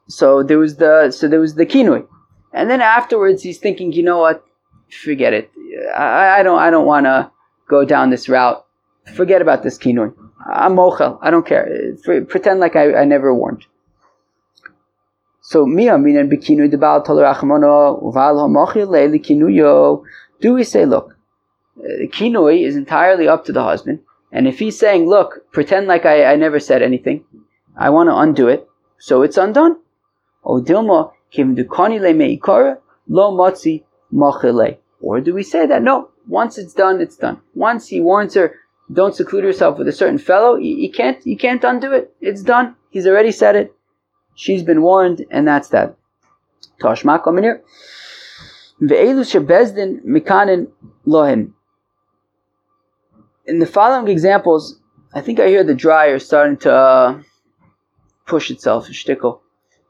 so 0.07 0.43
there 0.43 0.57
was 0.57 0.77
the 0.77 1.11
so 1.11 1.27
there 1.27 1.39
was 1.39 1.55
the 1.55 1.65
kinui, 1.65 2.05
and 2.53 2.69
then 2.69 2.81
afterwards 2.81 3.43
he's 3.43 3.59
thinking, 3.59 3.91
you 3.93 4.03
know 4.03 4.17
what, 4.17 4.43
forget 5.03 5.33
it. 5.33 5.51
I, 5.95 6.39
I 6.39 6.43
don't 6.43 6.59
I 6.59 6.69
don't 6.69 6.85
want 6.85 7.05
to 7.05 7.31
go 7.69 7.85
down 7.85 8.09
this 8.09 8.27
route. 8.27 8.65
Forget 9.15 9.41
about 9.41 9.63
this 9.63 9.77
kinui. 9.77 10.13
I'm 10.51 10.75
mochel. 10.75 11.19
I 11.21 11.31
don't 11.31 11.45
care. 11.45 11.95
Pretend 12.27 12.59
like 12.59 12.75
I, 12.75 12.93
I 12.95 13.05
never 13.05 13.33
warned. 13.33 13.65
So 15.53 15.67
miya 15.67 15.99
minan 15.99 16.31
bikinu 16.31 16.71
de 16.71 16.77
bal 16.79 17.03
tolerachmono 17.03 18.01
uval 18.01 18.37
hamochil 18.41 19.23
kinuyo. 19.23 20.03
Do 20.41 20.55
we 20.55 20.63
say, 20.63 20.83
look, 20.83 21.15
uh, 21.77 22.07
kinui 22.07 22.65
is 22.65 22.75
entirely 22.75 23.27
up 23.27 23.45
to 23.45 23.51
the 23.53 23.61
husband, 23.61 23.99
and 24.31 24.47
if 24.47 24.57
he's 24.57 24.79
saying, 24.79 25.07
look, 25.07 25.51
pretend 25.51 25.85
like 25.85 26.07
I, 26.07 26.25
I 26.25 26.37
never 26.37 26.59
said 26.59 26.81
anything, 26.81 27.23
I 27.77 27.91
want 27.91 28.09
to 28.09 28.17
undo 28.17 28.47
it, 28.47 28.67
so 28.97 29.21
it's 29.21 29.37
undone. 29.37 29.75
O 30.43 30.59
dilma 30.59 31.11
kim 31.29 31.55
dukani 31.55 32.01
le 32.01 32.15
meikara 32.15 32.79
lo 33.07 33.31
motzi 33.31 33.83
mochile. 34.11 34.77
Or 35.01 35.21
do 35.21 35.35
we 35.35 35.43
say 35.43 35.67
that 35.67 35.83
no? 35.83 36.09
Once 36.27 36.57
it's 36.57 36.73
done, 36.73 36.99
it's 36.99 37.17
done. 37.17 37.39
Once 37.53 37.89
he 37.89 38.01
warns 38.01 38.33
her, 38.33 38.55
don't 38.91 39.13
seclude 39.13 39.43
yourself 39.43 39.77
with 39.77 39.87
a 39.87 39.91
certain 39.91 40.17
fellow, 40.17 40.55
you, 40.55 40.75
you 40.77 40.91
can't 40.91 41.23
you 41.27 41.37
can't 41.37 41.63
undo 41.63 41.91
it. 41.91 42.11
It's 42.21 42.41
done. 42.41 42.75
He's 42.89 43.05
already 43.05 43.31
said 43.31 43.55
it. 43.55 43.75
She's 44.35 44.63
been 44.63 44.81
warned, 44.81 45.25
and 45.29 45.47
that's 45.47 45.69
that. 45.69 45.95
Coming 46.79 47.43
here. 47.43 47.63
In 53.45 53.59
the 53.59 53.65
following 53.65 54.07
examples, 54.07 54.79
I 55.13 55.21
think 55.21 55.39
I 55.39 55.47
hear 55.47 55.63
the 55.63 55.75
dryer 55.75 56.19
starting 56.19 56.57
to 56.57 56.73
uh, 56.73 57.21
push 58.25 58.49
itself, 58.49 58.87
shtickle. 58.89 59.39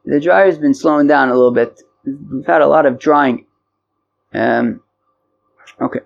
The 0.06 0.20
dryer's 0.20 0.58
been 0.58 0.74
slowing 0.74 1.08
down 1.08 1.30
a 1.30 1.34
little 1.34 1.52
bit. 1.52 1.82
We've 2.06 2.46
had 2.46 2.62
a 2.62 2.68
lot 2.68 2.86
of 2.86 3.00
drying. 3.00 3.46
Um, 4.34 4.82
okay. 5.80 6.02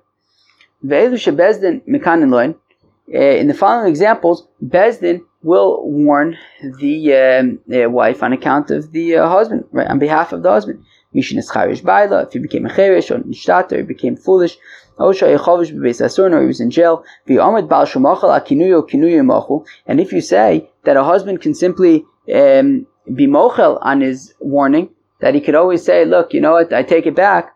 Uh, 3.13 3.17
in 3.17 3.47
the 3.47 3.54
following 3.54 3.89
examples, 3.89 4.47
Bezdin 4.63 5.21
will 5.47 5.89
warn 5.89 6.38
the 6.81 6.97
um, 7.23 7.60
uh, 7.73 7.89
wife 7.89 8.21
on 8.21 8.33
account 8.33 8.69
of 8.69 8.91
the 8.91 9.15
uh, 9.15 9.29
husband, 9.29 9.63
right, 9.71 9.88
on 9.88 9.97
behalf 9.97 10.33
of 10.33 10.43
the 10.43 10.49
husband. 10.49 10.83
Mishin 11.15 11.38
is 11.38 11.49
charish 11.49 11.81
baila, 11.81 12.23
if 12.23 12.33
he 12.33 12.39
became 12.39 12.65
a 12.65 12.75
cherish 12.75 13.10
or 13.10 13.19
nishtat, 13.19 13.71
or 13.71 13.77
he 13.77 13.83
became 13.83 14.17
foolish, 14.17 14.57
Osha 14.99 15.27
yechovish 15.33 15.71
bebeis 15.73 16.01
asur, 16.05 16.31
or 16.33 16.41
he 16.41 16.47
was 16.47 16.60
in 16.60 16.69
jail. 16.69 17.05
V'yomed 17.27 17.69
bal 17.69 17.86
shumachal 17.86 18.31
akinuyo 18.38 18.88
kinuyo 18.89 19.23
mochel. 19.31 19.65
And 19.86 20.01
if 20.01 20.12
you 20.12 20.21
say 20.21 20.69
that 20.83 20.97
a 20.97 21.03
husband 21.03 21.41
can 21.41 21.53
simply 21.53 22.03
um, 22.33 22.86
be 23.15 23.25
mochel 23.25 23.79
on 23.81 24.01
his 24.01 24.33
warning, 24.39 24.89
that 25.21 25.33
he 25.33 25.41
could 25.41 25.55
always 25.55 25.83
say, 25.83 26.03
look, 26.03 26.33
you 26.33 26.41
know 26.41 26.53
what, 26.53 26.73
I 26.73 26.83
take 26.83 27.05
it 27.05 27.15
back. 27.15 27.55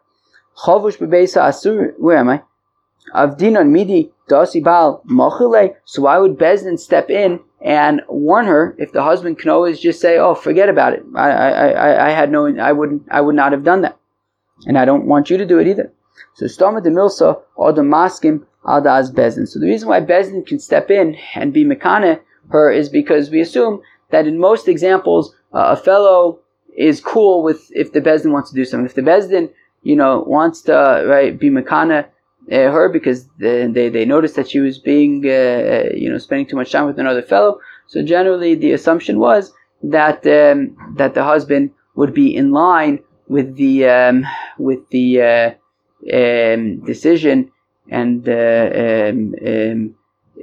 Chovush 0.63 0.97
bebeis 0.97 1.35
asur, 1.35 1.93
where 1.97 2.17
am 2.17 2.29
I? 2.29 2.41
Avdinon 3.13 3.71
midi 3.71 4.11
dasi 4.29 4.63
bal 4.63 5.03
mochile. 5.09 5.75
So 5.83 6.03
why 6.03 6.19
would 6.19 6.37
Bezdin 6.37 6.79
step 6.79 7.09
in 7.09 7.41
and 7.63 8.01
warn 8.07 8.45
her 8.45 8.75
if 8.79 8.91
the 8.91 9.03
husband 9.03 9.39
can 9.39 9.49
always 9.49 9.79
just 9.79 10.01
say, 10.01 10.17
"Oh, 10.17 10.35
forget 10.35 10.69
about 10.69 10.93
it. 10.93 11.03
I, 11.15 11.29
I, 11.29 12.07
I, 12.07 12.09
had 12.09 12.31
no, 12.31 12.47
I 12.57 12.71
wouldn't, 12.71 13.03
I 13.11 13.21
would 13.21 13.35
not 13.35 13.51
have 13.51 13.63
done 13.63 13.81
that, 13.81 13.97
and 14.65 14.77
I 14.77 14.85
don't 14.85 15.05
want 15.05 15.29
you 15.29 15.37
to 15.37 15.45
do 15.45 15.59
it 15.59 15.67
either." 15.67 15.91
So 16.33 16.45
stoma 16.45 16.83
de 16.83 16.89
milsa 16.89 17.39
or 17.55 17.71
the 17.71 17.81
maskim 17.81 18.45
al 18.67 18.81
das 18.81 19.11
Bezdin. 19.11 19.47
So 19.47 19.59
the 19.59 19.67
reason 19.67 19.89
why 19.89 20.01
Bezdin 20.01 20.45
can 20.45 20.59
step 20.59 20.89
in 20.89 21.15
and 21.35 21.53
be 21.53 21.63
mekane 21.63 22.19
her 22.49 22.71
is 22.71 22.89
because 22.89 23.29
we 23.29 23.41
assume 23.41 23.81
that 24.09 24.27
in 24.27 24.39
most 24.39 24.67
examples 24.67 25.33
uh, 25.53 25.67
a 25.69 25.77
fellow 25.77 26.39
is 26.75 27.01
cool 27.01 27.43
with 27.43 27.71
if 27.75 27.93
the 27.93 28.01
Bezdin 28.01 28.31
wants 28.31 28.49
to 28.49 28.55
do 28.55 28.65
something. 28.65 28.85
If 28.85 28.95
the 28.95 29.01
Bezdin, 29.01 29.51
you 29.83 29.95
know, 29.95 30.23
wants 30.25 30.61
to 30.63 31.05
right 31.07 31.37
be 31.37 31.49
mekane 31.49 32.05
uh, 32.51 32.71
her 32.71 32.89
because 32.89 33.27
they, 33.39 33.67
they, 33.67 33.89
they 33.89 34.05
noticed 34.05 34.35
that 34.35 34.49
she 34.49 34.59
was 34.59 34.77
being, 34.77 35.23
uh, 35.25 35.29
uh, 35.29 35.89
you 35.95 36.09
know, 36.09 36.17
spending 36.17 36.47
too 36.47 36.55
much 36.55 36.71
time 36.71 36.85
with 36.85 36.99
another 36.99 37.21
fellow. 37.21 37.59
So 37.87 38.03
generally, 38.03 38.55
the 38.55 38.73
assumption 38.73 39.19
was 39.19 39.53
that 39.83 40.25
um, 40.27 40.75
that 40.97 41.13
the 41.13 41.23
husband 41.23 41.71
would 41.95 42.13
be 42.13 42.35
in 42.35 42.51
line 42.51 42.99
with 43.27 43.55
the 43.55 43.85
um, 43.87 44.25
with 44.57 44.87
the 44.89 45.21
uh, 45.21 45.51
um, 46.13 46.83
decision 46.85 47.51
and 47.89 48.27
uh, 48.27 48.69
um, 48.75 49.35
um, 49.45 49.95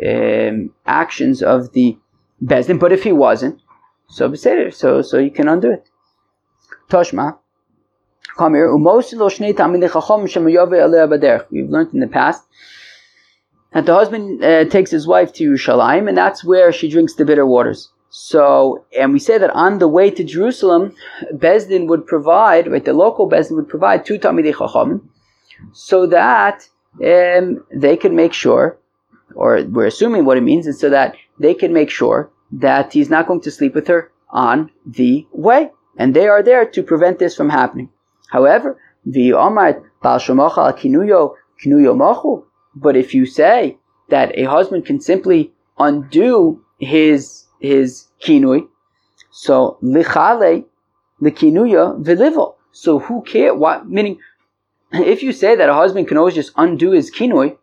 um, 0.07 0.75
actions 0.87 1.43
of 1.43 1.73
the 1.73 1.97
bezdin. 2.43 2.79
But 2.79 2.93
if 2.93 3.03
he 3.05 3.13
wasn't, 3.13 3.61
so 4.09 4.29
be 4.29 4.37
so 4.37 5.03
so 5.03 5.19
you 5.19 5.31
can 5.31 5.49
undo 5.49 5.71
it. 5.71 5.89
Toshma. 6.89 7.39
We've 11.51 11.69
learned 11.69 11.93
in 11.93 12.01
the 12.01 12.07
past 12.07 12.47
that 13.73 13.85
the 13.87 13.95
husband 13.95 14.43
uh, 14.43 14.65
takes 14.65 14.91
his 14.91 15.07
wife 15.07 15.33
to 15.35 15.51
Yerushalayim, 15.51 16.09
and 16.09 16.17
that's 16.17 16.43
where 16.45 16.73
she 16.73 16.89
drinks 16.89 17.15
the 17.15 17.25
bitter 17.25 17.45
waters. 17.45 17.91
So, 18.11 18.85
and 18.99 19.13
we 19.13 19.19
say 19.19 19.37
that 19.39 19.51
on 19.51 19.79
the 19.79 19.89
way 19.89 20.11
to 20.11 20.25
Jerusalem, 20.25 20.95
Bezdin 21.35 21.89
would 21.89 22.07
provide, 22.07 22.71
right, 22.71 22.85
the 22.85 22.95
local 22.95 23.29
Bezdin 23.29 23.57
would 23.57 23.69
provide 23.69 24.07
two 24.07 24.19
Talmidei 24.19 24.55
Chachamim, 24.55 25.03
so 25.73 26.07
that 26.07 26.69
um, 27.05 27.65
they 27.75 27.97
can 27.97 28.17
make 28.17 28.33
sure, 28.33 28.79
or 29.35 29.63
we're 29.65 29.87
assuming 29.87 30.25
what 30.25 30.39
it 30.39 30.43
means, 30.43 30.67
is 30.67 30.81
so 30.81 30.89
that 30.89 31.17
they 31.39 31.55
can 31.55 31.73
make 31.73 31.91
sure 31.91 32.31
that 32.51 32.93
he's 32.93 33.11
not 33.11 33.27
going 33.27 33.43
to 33.43 33.51
sleep 33.51 33.75
with 33.75 33.89
her 33.89 34.11
on 34.31 34.71
the 34.87 35.27
way. 35.33 35.71
And 35.99 36.15
they 36.15 36.29
are 36.29 36.43
there 36.43 36.65
to 36.65 36.83
prevent 36.83 37.19
this 37.19 37.37
from 37.37 37.51
happening. 37.51 37.91
However, 38.29 38.79
Machu. 41.97 42.45
But 42.75 42.97
if 42.97 43.15
you 43.15 43.27
say 43.27 43.79
that 44.09 44.39
a 44.39 44.45
husband 44.45 44.87
can 44.87 45.01
simply 45.01 45.53
undo 45.79 46.63
his 46.79 47.47
his 47.61 48.07
kinui, 48.23 48.69
so 49.31 49.79
lichale 49.83 50.65
the 51.21 51.33
kinuya 51.33 52.01
vilivo. 52.03 52.55
So 52.71 52.99
who 53.01 53.23
care? 53.23 53.55
What 53.55 53.89
meaning? 53.89 54.19
If 54.93 55.23
you 55.23 55.33
say 55.33 55.57
that 55.57 55.69
a 55.69 55.75
husband 55.75 56.09
can 56.09 56.17
always 56.17 56.35
just 56.35 56.53
undo 56.57 56.93
his 56.93 57.11
kinui, 57.11 57.57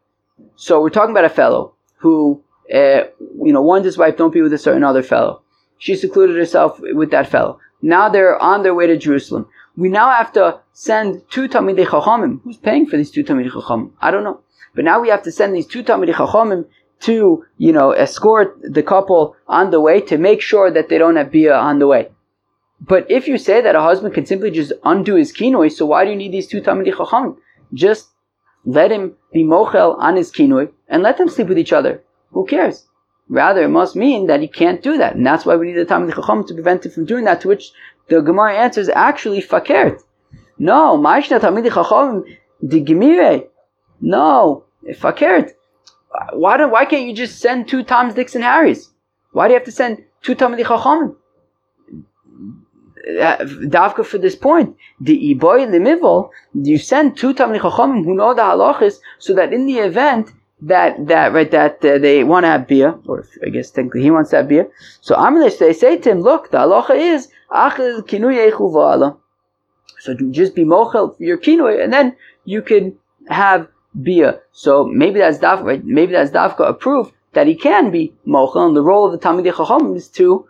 so 0.56 0.82
we're 0.82 0.89
talking 0.89 1.12
about 1.12 1.25
a 1.25 1.30
fellow 1.30 1.73
who, 1.97 2.43
uh, 2.73 3.04
you 3.43 3.54
know, 3.54 3.62
warned 3.62 3.86
his 3.86 3.97
wife, 3.97 4.17
"Don't 4.17 4.34
be 4.34 4.41
with 4.41 4.54
a 4.54 4.58
certain 4.58 4.84
other 4.84 5.04
fellow." 5.04 5.41
She 5.78 5.95
secluded 5.95 6.36
herself 6.36 6.80
with 6.82 7.12
that 7.12 7.28
fellow. 7.28 7.60
Now 7.82 8.10
they're 8.10 8.41
on 8.41 8.63
their 8.63 8.73
way 8.73 8.88
to 8.88 8.97
Jerusalem 8.97 9.47
we 9.77 9.89
now 9.89 10.09
have 10.09 10.31
to 10.33 10.59
send 10.73 11.23
two 11.29 11.47
Talmidei 11.47 11.85
Chachamim. 11.85 12.41
Who's 12.43 12.57
paying 12.57 12.85
for 12.85 12.97
these 12.97 13.11
two 13.11 13.23
Talmidei 13.23 13.51
Chachamim? 13.51 13.91
I 14.01 14.11
don't 14.11 14.23
know. 14.23 14.41
But 14.73 14.85
now 14.85 15.01
we 15.01 15.09
have 15.09 15.23
to 15.23 15.31
send 15.31 15.55
these 15.55 15.67
two 15.67 15.83
Talmidei 15.83 16.13
Chachamim 16.13 16.65
to, 17.01 17.45
you 17.57 17.73
know, 17.73 17.91
escort 17.91 18.57
the 18.61 18.83
couple 18.83 19.35
on 19.47 19.71
the 19.71 19.81
way 19.81 20.01
to 20.01 20.17
make 20.17 20.41
sure 20.41 20.71
that 20.71 20.89
they 20.89 20.97
don't 20.97 21.17
have 21.17 21.31
Bia 21.31 21.55
on 21.55 21.79
the 21.79 21.88
way. 21.88 22.09
But 22.79 23.09
if 23.09 23.27
you 23.27 23.38
say 23.38 23.61
that 23.61 23.75
a 23.75 23.81
husband 23.81 24.13
can 24.13 24.25
simply 24.25 24.51
just 24.51 24.73
undo 24.83 25.15
his 25.15 25.33
kinoi, 25.33 25.71
so 25.71 25.85
why 25.85 26.03
do 26.03 26.11
you 26.11 26.15
need 26.15 26.31
these 26.31 26.47
two 26.47 26.61
Talmidei 26.61 26.93
Chachamim? 26.93 27.38
Just 27.73 28.09
let 28.65 28.91
him 28.91 29.15
be 29.33 29.43
mochel 29.43 29.97
on 29.99 30.15
his 30.15 30.31
kinoi 30.31 30.71
and 30.88 31.03
let 31.03 31.17
them 31.17 31.29
sleep 31.29 31.47
with 31.47 31.59
each 31.59 31.73
other. 31.73 32.03
Who 32.31 32.45
cares? 32.45 32.88
Rather, 33.27 33.63
it 33.63 33.69
must 33.69 33.95
mean 33.95 34.27
that 34.27 34.41
he 34.41 34.47
can't 34.47 34.83
do 34.83 34.97
that. 34.97 35.15
And 35.15 35.25
that's 35.25 35.45
why 35.45 35.55
we 35.55 35.67
need 35.67 35.79
the 35.79 35.85
Talmidei 35.85 36.15
Chacham 36.15 36.45
to 36.45 36.53
prevent 36.53 36.85
him 36.85 36.91
from 36.91 37.05
doing 37.05 37.25
that, 37.25 37.41
to 37.41 37.47
which 37.47 37.71
the 38.07 38.21
Gemara 38.21 38.55
answers 38.55 38.89
actually 38.89 39.41
fakert. 39.41 40.01
No, 40.57 40.97
Ma'ishna 40.97 41.39
Talmidei 41.39 41.73
Chacham 41.73 42.23
the 42.61 42.83
Gemire. 42.83 43.47
No, 44.01 44.65
fakert. 44.91 45.51
Why 46.33 46.57
don't? 46.57 46.71
Why 46.71 46.85
can't 46.85 47.07
you 47.07 47.13
just 47.13 47.39
send 47.39 47.67
two 47.67 47.83
Toms, 47.83 48.13
Dicks, 48.13 48.35
and 48.35 48.43
Harrys? 48.43 48.89
Why 49.31 49.47
do 49.47 49.53
you 49.53 49.59
have 49.59 49.65
to 49.65 49.71
send 49.71 50.03
two 50.21 50.35
Talmidei 50.35 50.65
Chacham? 50.65 51.17
Uh, 53.07 53.37
Davka 53.37 54.03
for 54.03 54.17
this 54.17 54.35
point, 54.35 54.75
the 54.99 55.35
iboy 55.35 55.67
limivol, 55.67 56.29
you 56.53 56.77
send 56.77 57.17
two 57.17 57.33
Talmidei 57.33 57.61
Chacham 57.61 58.03
who 58.03 58.15
know 58.15 58.33
the 58.33 58.41
halachas, 58.41 58.95
so 59.19 59.33
that 59.33 59.53
in 59.53 59.65
the 59.65 59.79
event 59.79 60.31
that 60.61 61.05
that 61.07 61.33
right 61.33 61.51
that 61.51 61.83
uh, 61.83 61.97
they 61.97 62.23
want 62.23 62.45
to 62.45 62.47
have 62.47 62.67
beer, 62.67 62.97
or 63.05 63.25
I 63.45 63.49
guess 63.49 63.71
technically 63.71 64.01
he 64.01 64.11
wants 64.11 64.29
to 64.31 64.37
have 64.37 64.47
beer. 64.47 64.71
So 65.01 65.15
Amrish 65.15 65.59
they 65.59 65.73
say 65.73 65.97
to 65.97 66.11
him, 66.11 66.21
look, 66.21 66.51
the 66.51 66.59
halacha 66.59 66.95
is 66.95 67.27
So 69.99 70.13
just 70.31 70.55
be 70.55 70.63
mochel 70.63 71.17
for 71.17 71.23
your 71.23 71.37
kinui, 71.37 71.83
and 71.83 71.91
then 71.91 72.15
you 72.43 72.61
can 72.61 72.97
have 73.27 73.67
beer. 74.01 74.41
So 74.51 74.85
maybe 74.85 75.19
that's 75.19 75.39
daf, 75.39 75.63
right? 75.63 75.83
Maybe 75.83 76.11
that's 76.13 76.31
dafka 76.31 76.67
approved 76.69 77.13
that 77.33 77.47
he 77.47 77.55
can 77.55 77.91
be 77.91 78.13
mochel, 78.27 78.67
and 78.67 78.75
the 78.75 78.83
role 78.83 79.05
of 79.05 79.11
the 79.11 79.17
talmidei 79.17 79.55
chacham 79.55 79.95
is 79.95 80.07
to, 80.09 80.47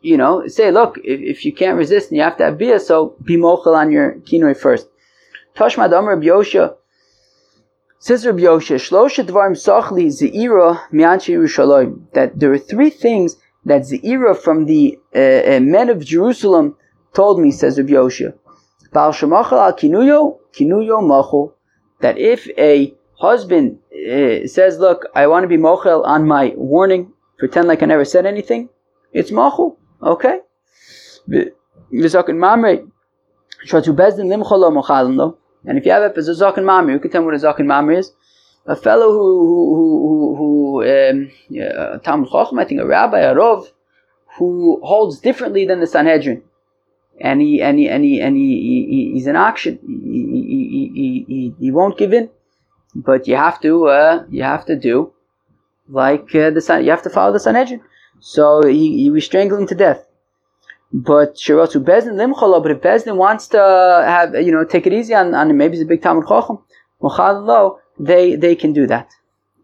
you 0.00 0.16
know, 0.16 0.46
say, 0.46 0.70
look, 0.70 0.98
if, 1.04 1.20
if 1.20 1.44
you 1.44 1.52
can't 1.52 1.76
resist 1.76 2.10
and 2.10 2.16
you 2.16 2.22
have 2.22 2.36
to 2.38 2.44
have 2.44 2.58
beer, 2.58 2.78
so 2.78 3.16
be 3.22 3.36
mochel 3.36 3.76
on 3.76 3.90
your 3.90 4.14
kinui 4.20 4.56
first. 4.56 4.88
Tashmad 5.56 5.92
Amr 5.92 6.16
Yosha 6.16 6.76
Says 8.00 8.24
Rabbi 8.24 8.42
Yoshe, 8.42 8.76
Shlosha 8.76 9.26
Dvarim 9.26 9.56
Sochli 9.56 10.06
Zeira 10.06 10.88
Mianchi 10.92 11.34
Yerushalayim. 11.34 12.12
That 12.12 12.38
there 12.38 12.52
are 12.52 12.58
three 12.58 12.90
things 12.90 13.36
that 13.64 13.82
Zeira 13.82 14.36
from 14.36 14.66
the 14.66 14.98
uh, 15.14 15.56
uh, 15.56 15.60
men 15.60 15.88
of 15.90 16.04
Jerusalem 16.04 16.76
told 17.14 17.40
me, 17.40 17.50
says 17.50 17.78
Rabbi 17.78 17.92
Yoshe. 17.92 18.32
Baal 18.92 19.08
al 19.08 19.72
Kinuyo, 19.74 20.38
Kinuyo. 20.52 21.52
That 22.00 22.18
if 22.18 22.48
a 22.56 22.94
husband 23.18 23.78
uh, 23.92 24.46
says, 24.46 24.78
look, 24.78 25.06
I 25.14 25.26
want 25.26 25.44
to 25.44 25.48
be 25.48 25.56
mochel 25.56 26.04
on 26.04 26.26
my 26.26 26.52
warning, 26.56 27.12
pretend 27.38 27.68
like 27.68 27.82
I 27.82 27.86
never 27.86 28.04
said 28.04 28.26
anything, 28.26 28.68
it's 29.12 29.30
machul, 29.30 29.76
okay? 30.02 30.40
And 31.26 31.52
if 35.78 35.84
you 35.84 35.92
have 35.92 36.02
a 36.02 36.20
zakin 36.20 36.64
mamre, 36.64 36.92
you 36.92 37.00
can 37.00 37.10
tell 37.10 37.20
me 37.22 37.26
what 37.26 37.34
a 37.34 37.38
zakin 37.38 37.66
mamre 37.66 37.98
is. 37.98 38.12
A 38.68 38.76
fellow 38.76 39.10
who, 39.10 39.74
who, 39.74 40.36
who, 40.36 40.36
who 40.36 40.50
um, 40.84 42.00
Talmud 42.04 42.28
Chochem, 42.28 42.60
I 42.60 42.64
think 42.64 42.80
a 42.80 42.86
rabbi, 42.86 43.18
a 43.18 43.34
rov, 43.34 43.66
who 44.36 44.80
holds 44.84 45.18
differently 45.18 45.66
than 45.66 45.80
the 45.80 45.86
Sanhedrin. 45.86 46.42
And 47.20 47.40
he, 47.40 47.60
and 47.60 47.78
he, 47.78 47.88
and 47.88 48.04
he, 48.04 48.20
and 48.20 48.36
he, 48.36 48.86
he 48.90 49.10
he's 49.14 49.26
an 49.26 49.34
action. 49.34 49.80
He, 49.84 51.24
he, 51.26 51.54
he, 51.58 51.70
won't 51.72 51.98
give 51.98 52.12
in 52.12 52.30
but 52.94 53.28
you 53.28 53.36
have 53.36 53.60
to 53.60 53.86
uh, 53.86 54.24
you 54.30 54.42
have 54.42 54.64
to 54.66 54.76
do 54.76 55.12
like 55.88 56.34
uh, 56.34 56.50
the 56.50 56.80
you 56.82 56.90
have 56.90 57.02
to 57.02 57.10
follow 57.10 57.32
the 57.32 57.40
Sanhedrin. 57.40 57.80
So 58.20 58.66
he, 58.66 59.02
he 59.02 59.10
was 59.10 59.24
strangling 59.24 59.66
to 59.68 59.74
death. 59.74 60.04
But 60.92 61.36
Shirotu 61.36 61.84
Bezdin 61.84 62.14
Limcholo, 62.14 62.62
but 62.62 62.72
if 62.72 62.78
Bezdin 62.80 63.16
wants 63.16 63.46
to 63.48 63.58
have 63.58 64.34
you 64.34 64.52
know 64.52 64.64
take 64.64 64.86
it 64.86 64.92
easy 64.92 65.14
on, 65.14 65.34
on 65.34 65.56
maybe 65.56 65.74
it's 65.74 65.82
a 65.82 65.86
big 65.86 66.02
Talmud 66.02 66.24
Chochem, 66.24 66.62
Lo, 67.00 67.78
they 67.98 68.36
they 68.36 68.54
can 68.54 68.72
do 68.72 68.86
that. 68.86 69.10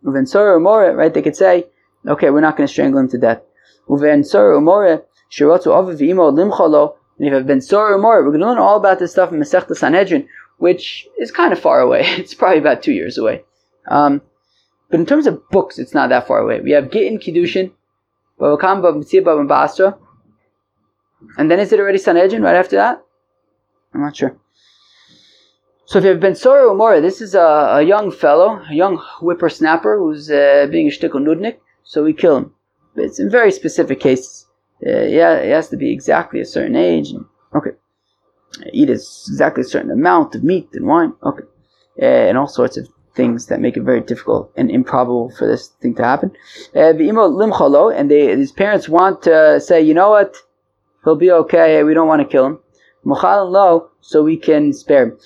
Uven 0.05 0.29
Sora 0.29 0.59
Umore, 0.59 0.95
right? 0.95 1.13
They 1.13 1.23
could 1.23 1.37
say, 1.37 1.67
okay, 2.07 2.31
we're 2.31 2.41
not 2.41 2.57
going 2.57 2.67
to 2.67 2.73
strangle 2.73 3.01
him 3.01 3.09
to 3.09 3.19
death. 3.19 3.41
Uven 3.89 4.25
Sora 4.25 4.59
Umore, 4.59 5.03
Shirotu 5.31 5.67
Aviv 5.67 6.01
Imo 6.03 6.31
Limcholo, 6.31 6.95
and 7.19 7.29
if 7.29 7.35
I've 7.35 7.47
been 7.47 7.61
Sora 7.61 7.99
Umore, 7.99 8.25
we're 8.25 8.31
going 8.31 8.41
to 8.41 8.47
learn 8.47 8.59
all 8.59 8.77
about 8.77 8.99
this 8.99 9.13
stuff 9.13 9.33
in 9.33 9.39
Masech 9.39 9.75
Sanhedrin, 9.75 10.29
which 10.59 11.07
is 11.19 11.31
kind 11.31 11.53
of 11.53 11.59
far 11.59 11.81
away. 11.81 12.03
It's 12.19 12.35
probably 12.35 12.59
about 12.59 12.83
two 12.83 12.93
years 12.93 13.19
away. 13.19 13.45
Um, 13.89 14.21
but 14.91 15.01
in 15.01 15.07
terms 15.07 15.27
of 15.27 15.49
books, 15.51 15.79
it's 15.79 15.95
not 15.95 16.11
that 16.11 16.27
far 16.27 16.39
away. 16.39 16.61
We 16.61 16.73
have 16.73 16.91
Gittin 16.91 17.19
Kiddushin, 17.19 17.73
Babakam, 18.39 18.83
Babamtzia, 18.83 19.23
Babambasra, 19.23 19.99
and 21.39 21.51
then 21.51 21.59
is 21.59 21.73
it 21.73 21.81
already 21.81 21.99
Sanhedrin 21.99 22.43
right 22.43 22.57
after 22.57 22.77
that? 22.77 23.03
I'm 23.95 24.03
not 24.03 24.17
sure. 24.17 24.37
So 25.87 25.99
if 25.99 26.05
you 26.05 26.11
have 26.11 26.21
Ben 26.21 26.35
Sora 26.35 26.71
Umora, 26.71 27.01
this 27.03 27.21
is 27.21 27.35
a, 27.35 27.77
a, 27.79 27.83
young 27.83 28.11
fellow, 28.11 28.61
a 28.71 28.75
young 28.75 28.97
whippersnapper 29.21 29.99
who's 29.99 30.31
uh, 30.31 30.67
being 30.71 30.89
a 30.89 30.91
shtickle 30.91 31.21
nudnik, 31.21 31.59
so 31.83 32.03
we 32.03 32.15
kill 32.15 32.39
him. 32.39 32.55
But 32.95 33.05
it's 33.05 33.21
in 33.21 33.29
very 33.31 33.53
specific 33.53 34.01
cases. 34.01 34.47
Uh, 34.85 35.01
yeah, 35.03 35.35
it 35.35 35.51
has 35.51 35.69
to 35.69 35.77
be 35.77 35.93
exactly 35.93 36.41
a 36.41 36.47
certain 36.47 36.77
age. 36.77 37.11
And, 37.11 37.27
okay 37.55 37.73
eat 38.73 38.91
exactly 38.91 39.63
a 39.63 39.67
certain 39.67 39.91
amount 39.91 40.35
of 40.35 40.45
meat 40.45 40.69
and 40.73 40.87
wine, 40.87 41.13
okay, 41.23 41.45
uh, 42.01 42.05
and 42.05 42.39
all 42.39 42.49
sorts 42.49 42.77
of 42.77 42.89
things 43.15 43.47
that 43.47 43.61
make 43.61 43.77
it 43.77 43.83
very 43.83 44.01
difficult 44.01 44.53
and 44.57 44.71
improbable 44.71 45.31
for 45.39 45.47
this 45.47 45.69
thing 45.81 45.95
to 45.95 46.03
happen. 46.03 46.33
Uh, 46.75 46.91
and 46.91 48.11
they, 48.11 48.37
his 48.37 48.53
parents 48.53 48.89
want 48.89 49.23
to 49.23 49.61
say, 49.61 49.81
you 49.81 49.95
know 49.95 50.11
what, 50.11 50.37
he'll 51.05 51.17
be 51.17 51.31
okay. 51.31 51.83
We 51.85 51.95
don't 51.95 52.09
want 52.09 52.23
to 52.23 52.29
kill 52.29 52.47
him. 52.47 52.59
Lo, 53.05 53.91
so 54.01 54.23
we 54.23 54.37
can 54.37 54.73
spare. 54.73 55.09
It 55.09 55.19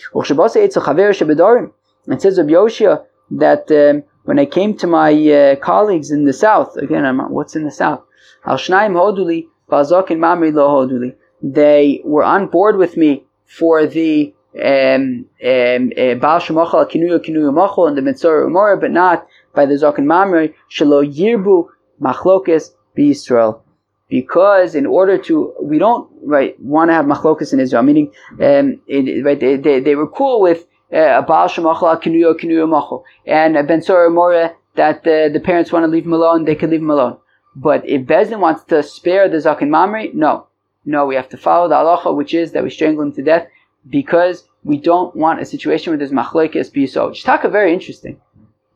says 2.23 2.39
of 2.39 2.47
Yoshia 2.47 3.05
that 3.31 3.71
um, 3.71 4.03
when 4.25 4.39
I 4.39 4.47
came 4.47 4.77
to 4.79 4.87
my 4.87 5.13
uh, 5.31 5.57
colleagues 5.57 6.11
in 6.11 6.25
the 6.25 6.33
south, 6.33 6.77
again, 6.77 7.05
I'm, 7.05 7.19
what's 7.31 7.55
in 7.57 7.65
the 7.65 7.71
south? 7.71 8.03
Al 8.47 8.57
Shnaim 8.57 8.93
Hoduli, 8.95 9.47
Bazokin 9.71 10.19
Mamri 10.19 10.53
Lo 10.53 10.69
Hoduli 10.69 11.15
they 11.43 12.01
were 12.05 12.25
on 12.25 12.49
board 12.49 12.77
with 12.77 12.97
me 12.97 13.25
for 13.45 13.87
the 13.87 14.35
um, 14.57 15.27
um, 15.45 15.93
uh, 15.97 16.15
Baal 16.15 16.41
Shemachal 16.41 16.91
Kinuya 16.91 17.25
Kinuya 17.25 17.53
Machal 17.55 17.87
and 17.87 17.97
the 17.97 18.03
Mitzvah 18.03 18.47
Umar, 18.47 18.77
but 18.77 18.91
not 18.91 19.27
by 19.55 19.67
the 19.67 19.75
Zakin 19.75 20.05
Mamre 20.05 20.49
Shelo 20.71 21.05
Yirbu 21.07 21.69
Machlokes 22.01 22.71
Israel. 22.97 23.63
Because 24.09 24.75
in 24.75 24.87
order 24.87 25.19
to, 25.19 25.55
we 25.61 25.79
don't 25.79 26.11
right 26.23 26.59
want 26.61 26.89
to 26.91 26.95
have 26.95 27.05
machlokes 27.05 27.53
in 27.53 27.61
Israel. 27.61 27.83
Meaning, 27.83 28.13
um, 28.41 28.81
it, 28.87 29.25
right? 29.25 29.39
They, 29.39 29.57
they, 29.57 29.81
they 29.81 29.95
were 29.95 30.09
cool 30.09 30.41
with 30.41 30.67
uh, 30.93 31.21
Baal 31.23 31.49
Shemachal 31.49 32.03
Kinuya 32.03 32.35
Kinuya 32.41 32.69
Machal 32.69 33.05
and 33.27 33.55
Ben 33.69 33.83
Sora 33.83 34.11
More 34.11 34.57
that 34.77 34.99
uh, 35.07 35.29
the 35.29 35.41
parents 35.45 35.73
want 35.73 35.85
to 35.85 35.89
leave 35.89 36.07
him 36.07 36.13
alone, 36.13 36.45
they 36.45 36.55
can 36.55 36.71
leave 36.71 36.81
him 36.81 36.91
alone. 36.91 37.19
But 37.55 37.87
if 37.87 38.03
Bezdin 38.07 38.39
wants 38.39 38.65
to 38.65 38.83
spare 38.83 39.29
the 39.29 39.39
Zakin 39.39 39.69
Mamre, 39.69 40.09
no, 40.15 40.47
no, 40.85 41.05
we 41.05 41.17
have 41.17 41.29
to 41.31 41.37
follow 41.37 41.69
the 41.69 41.75
halacha, 41.75 42.17
which 42.17 42.33
is 42.33 42.53
that 42.53 42.63
we 42.63 42.71
strangle 42.71 43.03
him 43.03 43.13
to 43.15 43.23
death 43.23 43.49
because 43.91 44.45
we 44.65 44.79
don't 44.79 45.15
want 45.17 45.41
a 45.41 45.45
situation 45.45 45.91
where 45.91 45.99
there's 45.99 46.13
machlekes 46.13 46.71
biso. 46.73 47.11
It's 47.11 47.23
taka 47.23 47.49
very 47.49 47.73
interesting. 47.73 48.21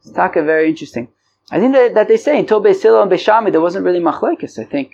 It's 0.01 0.13
taka 0.13 0.43
very 0.43 0.69
interesting. 0.69 1.09
I 1.51 1.61
think 1.61 1.73
that, 1.75 1.95
that 1.95 2.09
they 2.09 2.17
say 2.17 2.39
in 2.39 2.47
Tobe 2.47 2.75
Silo 2.75 3.03
and 3.03 3.11
Beshami 3.11 3.53
there 3.53 3.61
wasn't 3.61 3.85
really 3.85 4.01
machlekes. 4.01 4.59
I 4.59 4.65
think. 4.65 4.93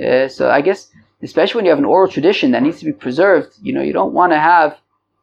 Uh, 0.00 0.28
so 0.28 0.50
I 0.50 0.60
guess 0.60 0.90
especially 1.22 1.58
when 1.58 1.64
you 1.64 1.70
have 1.70 1.78
an 1.78 1.84
oral 1.84 2.10
tradition 2.10 2.50
that 2.52 2.62
needs 2.62 2.78
to 2.80 2.84
be 2.84 2.92
preserved, 2.92 3.54
you 3.62 3.72
know, 3.72 3.82
you 3.82 3.92
don't 3.92 4.12
want 4.12 4.32
to 4.32 4.38
have 4.38 4.72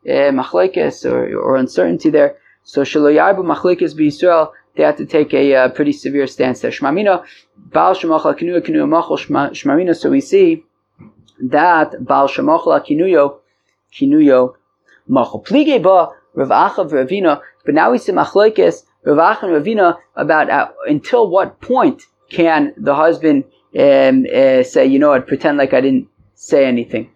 uh, 0.05 0.31
machlekes 0.31 1.05
or, 1.09 1.37
or 1.37 1.57
uncertainty 1.57 2.09
there. 2.09 2.37
So 2.63 2.81
shaloyabu 2.81 3.43
machlekes 3.45 3.93
b'Yisrael, 3.93 4.51
they 4.75 4.83
have 4.83 4.97
to 4.97 5.05
take 5.05 5.33
a 5.33 5.55
uh, 5.55 5.69
pretty 5.69 5.91
severe 5.91 6.27
stance 6.27 6.61
there. 6.61 6.71
Shmamina, 6.71 7.25
Baal 7.57 7.93
Shemachal 7.93 8.37
Kinua 8.37 8.61
Kinua 8.61 8.87
Machal 8.87 9.17
Shmamina. 9.17 9.95
So 9.95 10.09
we 10.09 10.21
see 10.21 10.63
that 11.41 12.03
Baal 12.03 12.27
Shemochla 12.27 12.85
Kinuyo, 12.85 13.39
Kinuyo 13.93 14.55
Machol. 15.09 15.45
Plige 15.45 15.83
ba 15.83 16.09
Rav 16.33 16.49
Acha 16.49 16.89
Ravina, 16.89 17.41
but 17.65 17.75
now 17.75 17.91
we 17.91 17.97
see 17.97 18.13
Machloikes, 18.13 18.85
Rav 19.03 19.17
Acha 19.17 19.43
and 19.43 19.65
Ravina 19.65 19.97
about 20.15 20.49
uh, 20.49 20.69
until 20.87 21.29
what 21.29 21.59
point 21.59 22.03
can 22.29 22.73
the 22.77 22.95
husband 22.95 23.43
um, 23.77 24.25
uh, 24.33 24.63
say, 24.63 24.85
you 24.85 24.99
know, 24.99 25.13
I'd 25.13 25.27
pretend 25.27 25.57
like 25.57 25.73
I 25.73 25.81
didn't 25.81 26.07
say 26.35 26.65
anything. 26.65 27.11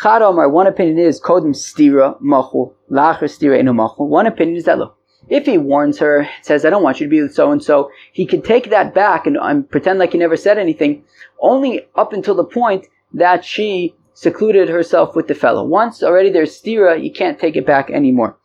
Chad 0.00 0.22
Omar, 0.22 0.48
one 0.48 0.66
opinion 0.66 0.98
is 0.98 1.20
Kodim 1.20 1.54
Stira 1.54 2.20
Machul, 2.22 2.72
Lacher 2.88 3.26
Stira 3.26 3.58
Eno 3.58 3.72
Machul. 3.72 4.06
One 4.08 4.26
opinion 4.26 4.56
is 4.56 4.64
that 4.64 4.78
look, 4.78 4.96
if 5.28 5.46
he 5.46 5.58
warns 5.58 5.98
her, 5.98 6.28
says, 6.42 6.64
I 6.64 6.70
don't 6.70 6.82
want 6.82 7.00
you 7.00 7.06
to 7.06 7.10
be 7.10 7.20
with 7.20 7.34
so 7.34 7.50
and 7.50 7.62
so, 7.62 7.90
he 8.12 8.24
can 8.24 8.40
take 8.40 8.70
that 8.70 8.94
back 8.94 9.26
and, 9.26 9.36
and 9.36 9.68
pretend 9.68 9.98
like 9.98 10.12
he 10.12 10.18
never 10.18 10.36
said 10.36 10.56
anything, 10.56 11.04
only 11.40 11.86
up 11.96 12.12
until 12.12 12.34
the 12.34 12.44
point 12.44 12.86
that 13.12 13.44
she 13.44 13.94
secluded 14.14 14.68
herself 14.68 15.14
with 15.14 15.28
the 15.28 15.34
fellow. 15.34 15.64
Once 15.64 16.02
already 16.02 16.30
there's 16.30 16.60
stira, 16.60 17.02
you 17.02 17.12
can't 17.12 17.38
take 17.38 17.56
it 17.56 17.66
back 17.66 17.90
anymore. 17.90 18.36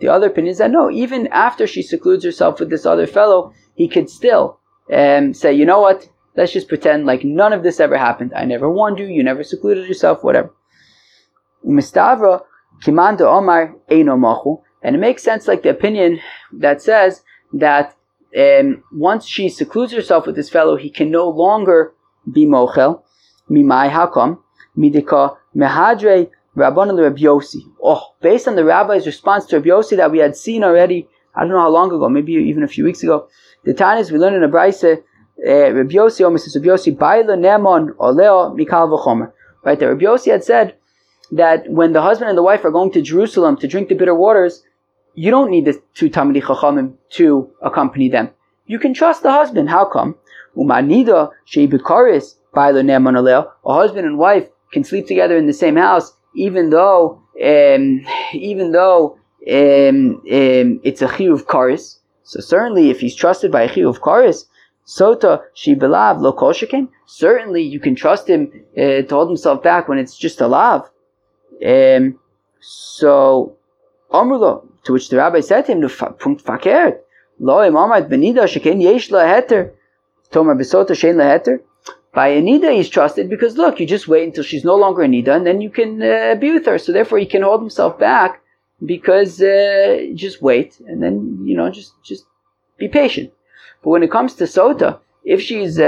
The 0.00 0.08
other 0.08 0.28
opinion 0.28 0.52
is 0.52 0.58
that 0.58 0.70
no, 0.70 0.90
even 0.90 1.26
after 1.28 1.66
she 1.66 1.82
secludes 1.82 2.24
herself 2.24 2.60
with 2.60 2.70
this 2.70 2.86
other 2.86 3.06
fellow, 3.06 3.52
he 3.74 3.88
could 3.88 4.08
still 4.08 4.58
um, 4.92 5.34
say, 5.34 5.52
you 5.52 5.64
know 5.64 5.80
what, 5.80 6.08
let's 6.36 6.52
just 6.52 6.68
pretend 6.68 7.06
like 7.06 7.24
none 7.24 7.52
of 7.52 7.62
this 7.62 7.80
ever 7.80 7.96
happened. 7.96 8.32
I 8.34 8.44
never 8.44 8.70
warned 8.70 8.98
you, 8.98 9.06
you 9.06 9.22
never 9.22 9.44
secluded 9.44 9.88
yourself, 9.88 10.22
whatever. 10.22 10.52
Omar 11.64 13.74
And 14.82 14.96
it 14.96 14.98
makes 14.98 15.22
sense 15.22 15.48
like 15.48 15.62
the 15.62 15.70
opinion 15.70 16.20
that 16.52 16.82
says 16.82 17.22
that 17.52 17.96
um, 18.36 18.82
once 18.92 19.26
she 19.26 19.48
secludes 19.48 19.92
herself 19.92 20.26
with 20.26 20.36
this 20.36 20.50
fellow, 20.50 20.76
he 20.76 20.90
can 20.90 21.10
no 21.10 21.28
longer 21.28 21.94
be 22.30 22.46
mochel. 22.46 23.02
Mimai 23.50 23.90
hakam 23.90 24.38
midika 24.76 25.36
mehadre 25.54 26.30
rabbanon 26.56 27.00
Rabbi 27.00 27.22
Yossi. 27.22 27.60
Oh, 27.82 28.14
based 28.20 28.48
on 28.48 28.56
the 28.56 28.64
rabbi's 28.64 29.06
response 29.06 29.46
to 29.46 29.56
Rabbi 29.56 29.68
Yossi 29.68 29.96
that 29.96 30.10
we 30.10 30.18
had 30.18 30.36
seen 30.36 30.62
already, 30.64 31.08
I 31.34 31.40
don't 31.40 31.50
know 31.50 31.60
how 31.60 31.70
long 31.70 31.92
ago, 31.92 32.08
maybe 32.08 32.32
even 32.32 32.62
a 32.62 32.68
few 32.68 32.84
weeks 32.84 33.02
ago. 33.02 33.28
The 33.64 33.74
Tanis 33.74 34.10
we 34.10 34.18
learned 34.18 34.36
in 34.36 34.42
a 34.42 34.48
brayse, 34.48 34.84
uh, 34.84 35.72
Rabbi 35.72 35.94
Yossi, 35.94 36.20
or 36.20 36.30
Mrs. 36.30 36.56
Rabbi 36.56 36.68
Yossi, 36.68 36.98
baila 36.98 37.36
nemon 37.36 37.94
oleo 37.98 38.54
mikal 38.54 38.88
v'chomer. 38.90 39.32
Right 39.64 39.78
there, 39.78 39.90
Rabbi 39.90 40.04
Yossi 40.04 40.30
had 40.30 40.44
said 40.44 40.76
that 41.30 41.70
when 41.70 41.92
the 41.92 42.02
husband 42.02 42.28
and 42.28 42.36
the 42.36 42.42
wife 42.42 42.64
are 42.64 42.70
going 42.70 42.92
to 42.92 43.00
Jerusalem 43.00 43.56
to 43.58 43.68
drink 43.68 43.88
the 43.88 43.94
bitter 43.94 44.14
waters, 44.14 44.62
you 45.14 45.30
don't 45.30 45.50
need 45.50 45.64
the 45.64 45.80
two 45.94 46.10
Talmidei 46.10 46.42
Chachamim 46.42 46.94
to 47.10 47.50
accompany 47.62 48.08
them. 48.08 48.30
You 48.66 48.78
can 48.78 48.94
trust 48.94 49.22
the 49.22 49.32
husband. 49.32 49.70
How 49.70 49.84
come? 49.84 50.16
Umanida 50.56 51.30
sheibikaris 51.46 52.36
Baila 52.52 52.82
Nemon 52.82 53.18
Oleo. 53.18 53.52
a 53.64 53.74
husband 53.74 54.06
and 54.06 54.18
wife 54.18 54.48
can 54.72 54.84
sleep 54.84 55.06
together 55.06 55.36
in 55.36 55.46
the 55.46 55.52
same 55.52 55.76
house, 55.76 56.14
even 56.34 56.70
though 56.70 57.22
um, 57.42 58.04
even 58.32 58.72
though 58.72 59.18
um, 59.48 60.16
um, 60.16 60.80
it's 60.82 61.02
a 61.02 61.08
chiyuv 61.08 61.44
karis. 61.44 61.98
So 62.24 62.40
certainly, 62.40 62.90
if 62.90 63.00
he's 63.00 63.14
trusted 63.14 63.50
by 63.50 63.62
a 63.62 63.68
chiyuv 63.68 63.98
karis, 63.98 64.46
sota 64.86 65.42
shibelav 65.56 66.20
lo 66.20 66.32
koshikin. 66.32 66.88
Certainly, 67.06 67.62
you 67.62 67.80
can 67.80 67.94
trust 67.94 68.28
him 68.28 68.52
uh, 68.76 69.02
to 69.02 69.08
hold 69.10 69.28
himself 69.28 69.62
back 69.62 69.88
when 69.88 69.98
it's 69.98 70.16
just 70.16 70.40
a 70.40 70.46
lav. 70.46 70.90
Um, 71.64 72.18
So, 72.64 73.56
Amrullah, 74.12 74.64
to 74.84 74.92
which 74.92 75.08
the 75.08 75.16
rabbi 75.16 75.40
said 75.40 75.62
to 75.66 75.72
him, 75.72 75.80
Punkt 76.18 76.44
fakert, 76.44 76.98
lo 77.40 77.56
imamad 77.56 78.08
benida 78.08 78.44
sheken 78.46 78.80
yesh 78.80 79.10
la 79.10 79.24
heter, 79.24 79.72
tomar 80.30 80.54
besota 80.54 80.94
shein 80.94 81.16
la 81.16 81.24
heter. 81.24 81.60
By 82.14 82.32
Anida, 82.32 82.74
he's 82.74 82.90
trusted 82.90 83.30
because 83.30 83.56
look, 83.56 83.80
you 83.80 83.86
just 83.86 84.06
wait 84.06 84.24
until 84.24 84.44
she's 84.44 84.64
no 84.64 84.76
longer 84.76 85.02
Anida, 85.02 85.34
and 85.34 85.46
then 85.46 85.60
you 85.60 85.70
can 85.70 86.02
uh, 86.02 86.34
be 86.34 86.52
with 86.52 86.66
her. 86.66 86.78
So 86.78 86.92
therefore, 86.92 87.18
he 87.18 87.26
can 87.26 87.42
hold 87.42 87.60
himself 87.60 87.98
back 87.98 88.42
because 88.84 89.40
uh, 89.40 90.06
just 90.14 90.42
wait, 90.42 90.80
and 90.86 91.02
then 91.02 91.38
you 91.44 91.56
know 91.56 91.70
just 91.70 91.94
just 92.02 92.26
be 92.76 92.88
patient. 92.88 93.32
But 93.82 93.90
when 93.90 94.02
it 94.02 94.10
comes 94.10 94.34
to 94.34 94.44
Sota, 94.44 94.98
if 95.24 95.40
she's 95.40 95.78
uh, 95.78 95.84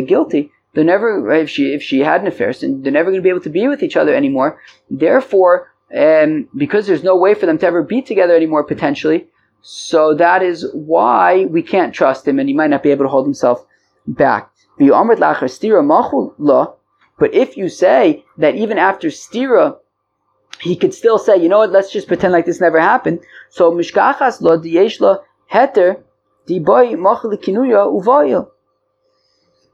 uh, 0.00 0.04
guilty, 0.04 0.50
they're 0.74 0.84
never 0.84 1.32
if 1.32 1.48
she 1.48 1.72
if 1.72 1.82
she 1.82 2.00
had 2.00 2.20
an 2.20 2.26
affair, 2.26 2.52
so 2.52 2.66
they're 2.68 2.92
never 2.92 3.10
going 3.10 3.22
to 3.22 3.26
be 3.26 3.30
able 3.30 3.40
to 3.40 3.50
be 3.50 3.66
with 3.66 3.82
each 3.82 3.96
other 3.96 4.14
anymore. 4.14 4.60
Therefore, 4.90 5.72
um, 5.96 6.48
because 6.54 6.86
there's 6.86 7.04
no 7.04 7.16
way 7.16 7.32
for 7.32 7.46
them 7.46 7.58
to 7.58 7.66
ever 7.66 7.82
be 7.82 8.02
together 8.02 8.36
anymore 8.36 8.64
potentially, 8.64 9.28
so 9.62 10.14
that 10.14 10.42
is 10.42 10.66
why 10.74 11.46
we 11.46 11.62
can't 11.62 11.94
trust 11.94 12.28
him, 12.28 12.38
and 12.38 12.50
he 12.50 12.54
might 12.54 12.70
not 12.70 12.82
be 12.82 12.90
able 12.90 13.06
to 13.06 13.10
hold 13.10 13.26
himself 13.26 13.64
back. 14.06 14.50
But 14.78 14.86
if 17.32 17.56
you 17.56 17.68
say 17.68 18.24
that 18.38 18.56
even 18.56 18.78
after 18.78 19.08
stira, 19.08 19.76
he 20.60 20.76
could 20.76 20.94
still 20.94 21.18
say, 21.18 21.36
you 21.36 21.48
know 21.48 21.58
what, 21.58 21.72
let's 21.72 21.92
just 21.92 22.08
pretend 22.08 22.32
like 22.32 22.46
this 22.46 22.60
never 22.60 22.80
happened. 22.80 23.20
So 23.50 23.72
mishkachas 23.72 24.40
lo 24.40 24.58
diyesh 24.58 25.00
lo 25.00 25.18
heter 25.52 26.02
di 26.46 26.58
boy 26.58 26.94
kinuya 26.94 27.86
uvoyil. 27.92 28.48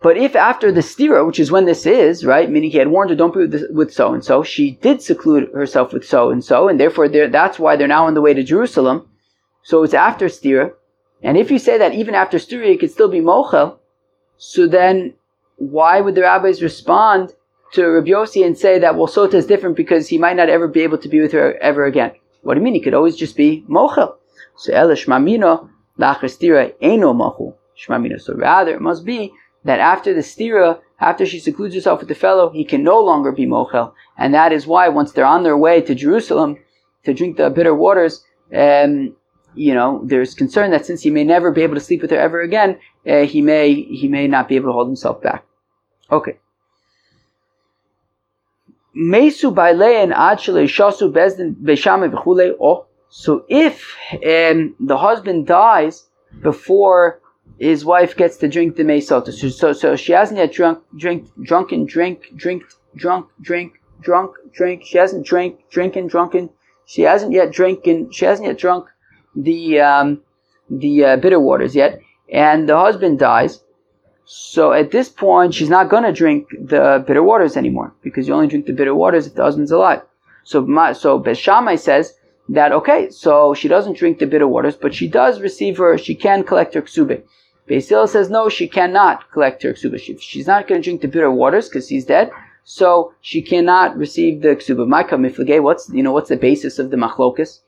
But 0.02 0.16
if 0.16 0.34
after 0.34 0.72
the 0.72 0.80
stira, 0.80 1.26
which 1.26 1.38
is 1.38 1.52
when 1.52 1.66
this 1.66 1.84
is, 1.84 2.24
right, 2.24 2.50
meaning 2.50 2.70
he 2.70 2.78
had 2.78 2.88
warned 2.88 3.10
her, 3.10 3.16
don't 3.16 3.34
be 3.34 3.46
with 3.70 3.92
so 3.92 4.14
and 4.14 4.24
so, 4.24 4.42
she 4.42 4.70
did 4.70 5.02
seclude 5.02 5.50
herself 5.52 5.92
with 5.92 6.06
so 6.06 6.30
and 6.30 6.42
so, 6.42 6.68
and 6.68 6.80
therefore 6.80 7.06
that's 7.08 7.58
why 7.58 7.76
they're 7.76 7.86
now 7.86 8.06
on 8.06 8.14
the 8.14 8.22
way 8.22 8.32
to 8.32 8.42
Jerusalem. 8.42 9.06
So 9.62 9.82
it's 9.82 9.92
after 9.92 10.24
stira. 10.26 10.72
And 11.22 11.36
if 11.36 11.50
you 11.50 11.58
say 11.58 11.76
that 11.76 11.92
even 11.92 12.14
after 12.14 12.38
stira, 12.38 12.72
it 12.72 12.80
could 12.80 12.90
still 12.90 13.10
be 13.10 13.20
mochel, 13.20 13.79
so 14.42 14.66
then, 14.66 15.12
why 15.56 16.00
would 16.00 16.14
the 16.14 16.22
rabbis 16.22 16.62
respond 16.62 17.34
to 17.74 17.86
Rabbi 17.86 18.08
Yossi 18.08 18.44
and 18.44 18.56
say 18.56 18.78
that 18.78 18.96
well, 18.96 19.06
Sota 19.06 19.34
is 19.34 19.44
different 19.44 19.76
because 19.76 20.08
he 20.08 20.16
might 20.16 20.34
not 20.34 20.48
ever 20.48 20.66
be 20.66 20.80
able 20.80 20.96
to 20.96 21.10
be 21.10 21.20
with 21.20 21.32
her 21.32 21.58
ever 21.58 21.84
again? 21.84 22.12
What 22.40 22.54
do 22.54 22.60
you 22.60 22.64
mean? 22.64 22.72
He 22.72 22.80
could 22.80 22.94
always 22.94 23.16
just 23.16 23.36
be 23.36 23.66
mochel. 23.68 24.14
So 24.56 24.72
Elish 24.72 25.06
Mamino 25.06 25.68
lachastira 25.98 26.72
eno 26.80 27.12
mochel 27.12 27.54
shmamino. 27.78 28.18
So 28.18 28.34
rather, 28.34 28.74
it 28.74 28.80
must 28.80 29.04
be 29.04 29.30
that 29.64 29.78
after 29.78 30.14
the 30.14 30.22
stira, 30.22 30.80
after 31.00 31.26
she 31.26 31.38
secludes 31.38 31.74
herself 31.74 32.00
with 32.00 32.08
the 32.08 32.14
fellow, 32.14 32.48
he 32.48 32.64
can 32.64 32.82
no 32.82 32.98
longer 32.98 33.32
be 33.32 33.44
mochel, 33.44 33.92
and 34.16 34.32
that 34.32 34.52
is 34.52 34.66
why 34.66 34.88
once 34.88 35.12
they're 35.12 35.26
on 35.26 35.42
their 35.42 35.58
way 35.58 35.82
to 35.82 35.94
Jerusalem 35.94 36.56
to 37.04 37.12
drink 37.12 37.36
the 37.36 37.50
bitter 37.50 37.74
waters, 37.74 38.24
um, 38.56 39.14
you 39.54 39.74
know, 39.74 40.00
there's 40.04 40.34
concern 40.34 40.70
that 40.70 40.86
since 40.86 41.02
he 41.02 41.10
may 41.10 41.24
never 41.24 41.50
be 41.50 41.62
able 41.62 41.74
to 41.74 41.80
sleep 41.80 42.02
with 42.02 42.10
her 42.10 42.18
ever 42.18 42.40
again, 42.40 42.78
uh, 43.06 43.22
he 43.22 43.42
may 43.42 43.74
he 43.74 44.08
may 44.08 44.26
not 44.26 44.48
be 44.48 44.56
able 44.56 44.68
to 44.68 44.72
hold 44.72 44.88
himself 44.88 45.20
back. 45.22 45.44
Okay. 46.10 46.38
Mesu 48.94 49.52
shasu 49.52 51.12
bezdin. 51.12 52.56
Oh, 52.60 52.86
so 53.08 53.44
if 53.48 53.96
um, 54.12 54.74
the 54.80 54.98
husband 54.98 55.46
dies 55.46 56.06
before 56.42 57.20
his 57.58 57.84
wife 57.84 58.16
gets 58.16 58.36
to 58.38 58.48
drink 58.48 58.76
the 58.76 58.82
meisota, 58.82 59.32
so, 59.32 59.48
so 59.48 59.72
so 59.72 59.96
she 59.96 60.12
hasn't 60.12 60.38
yet 60.38 60.52
drunk 60.52 60.82
drink 60.96 61.28
drunken 61.42 61.86
drink 61.86 62.26
drink 62.36 62.62
drunk 62.96 63.28
drink 63.40 63.80
drunk 64.00 64.36
drink. 64.52 64.84
She 64.84 64.98
hasn't 64.98 65.26
drank 65.26 65.68
drinking 65.70 66.08
drunken. 66.08 66.50
She 66.86 67.02
hasn't 67.02 67.32
yet 67.32 67.52
drinking. 67.52 68.10
She 68.12 68.24
hasn't 68.24 68.46
yet 68.46 68.58
drunk 68.58 68.88
the 69.34 69.80
um, 69.80 70.22
the 70.68 71.04
uh, 71.04 71.16
bitter 71.16 71.40
waters 71.40 71.74
yet, 71.74 72.00
and 72.32 72.68
the 72.68 72.78
husband 72.78 73.18
dies. 73.18 73.62
So 74.24 74.72
at 74.72 74.92
this 74.92 75.08
point, 75.08 75.54
she's 75.54 75.68
not 75.68 75.88
going 75.88 76.04
to 76.04 76.12
drink 76.12 76.48
the 76.50 77.04
bitter 77.06 77.22
waters 77.22 77.56
anymore 77.56 77.92
because 78.02 78.28
you 78.28 78.34
only 78.34 78.46
drink 78.46 78.66
the 78.66 78.72
bitter 78.72 78.94
waters 78.94 79.26
if 79.26 79.34
the 79.34 79.42
husband's 79.42 79.72
alive. 79.72 80.02
So 80.44 80.64
my, 80.64 80.92
so 80.92 81.20
Beshamai 81.20 81.78
says 81.78 82.14
that 82.48 82.72
okay, 82.72 83.10
so 83.10 83.54
she 83.54 83.68
doesn't 83.68 83.96
drink 83.96 84.18
the 84.18 84.26
bitter 84.26 84.46
waters, 84.46 84.76
but 84.76 84.94
she 84.94 85.08
does 85.08 85.40
receive 85.40 85.78
her. 85.78 85.98
She 85.98 86.14
can 86.14 86.44
collect 86.44 86.74
her 86.74 86.82
ksube. 86.82 87.22
Basil 87.70 88.06
says 88.08 88.30
no, 88.30 88.48
she 88.48 88.66
cannot 88.68 89.30
collect 89.30 89.62
her 89.62 89.72
ksuba. 89.72 90.00
She, 90.00 90.16
she's 90.18 90.46
not 90.46 90.66
going 90.66 90.80
to 90.80 90.84
drink 90.84 91.02
the 91.02 91.08
bitter 91.08 91.30
waters 91.30 91.68
because 91.68 91.88
he's 91.88 92.04
dead. 92.04 92.30
So 92.64 93.14
she 93.20 93.42
cannot 93.42 93.96
receive 93.96 94.42
the 94.42 94.56
ksuba. 94.56 94.88
Ma'ka 94.88 95.12
miflage. 95.12 95.62
What's 95.62 95.88
you 95.90 96.02
know 96.02 96.12
what's 96.12 96.28
the 96.28 96.36
basis 96.36 96.78
of 96.78 96.90
the 96.90 96.96
machlokas? 96.96 97.60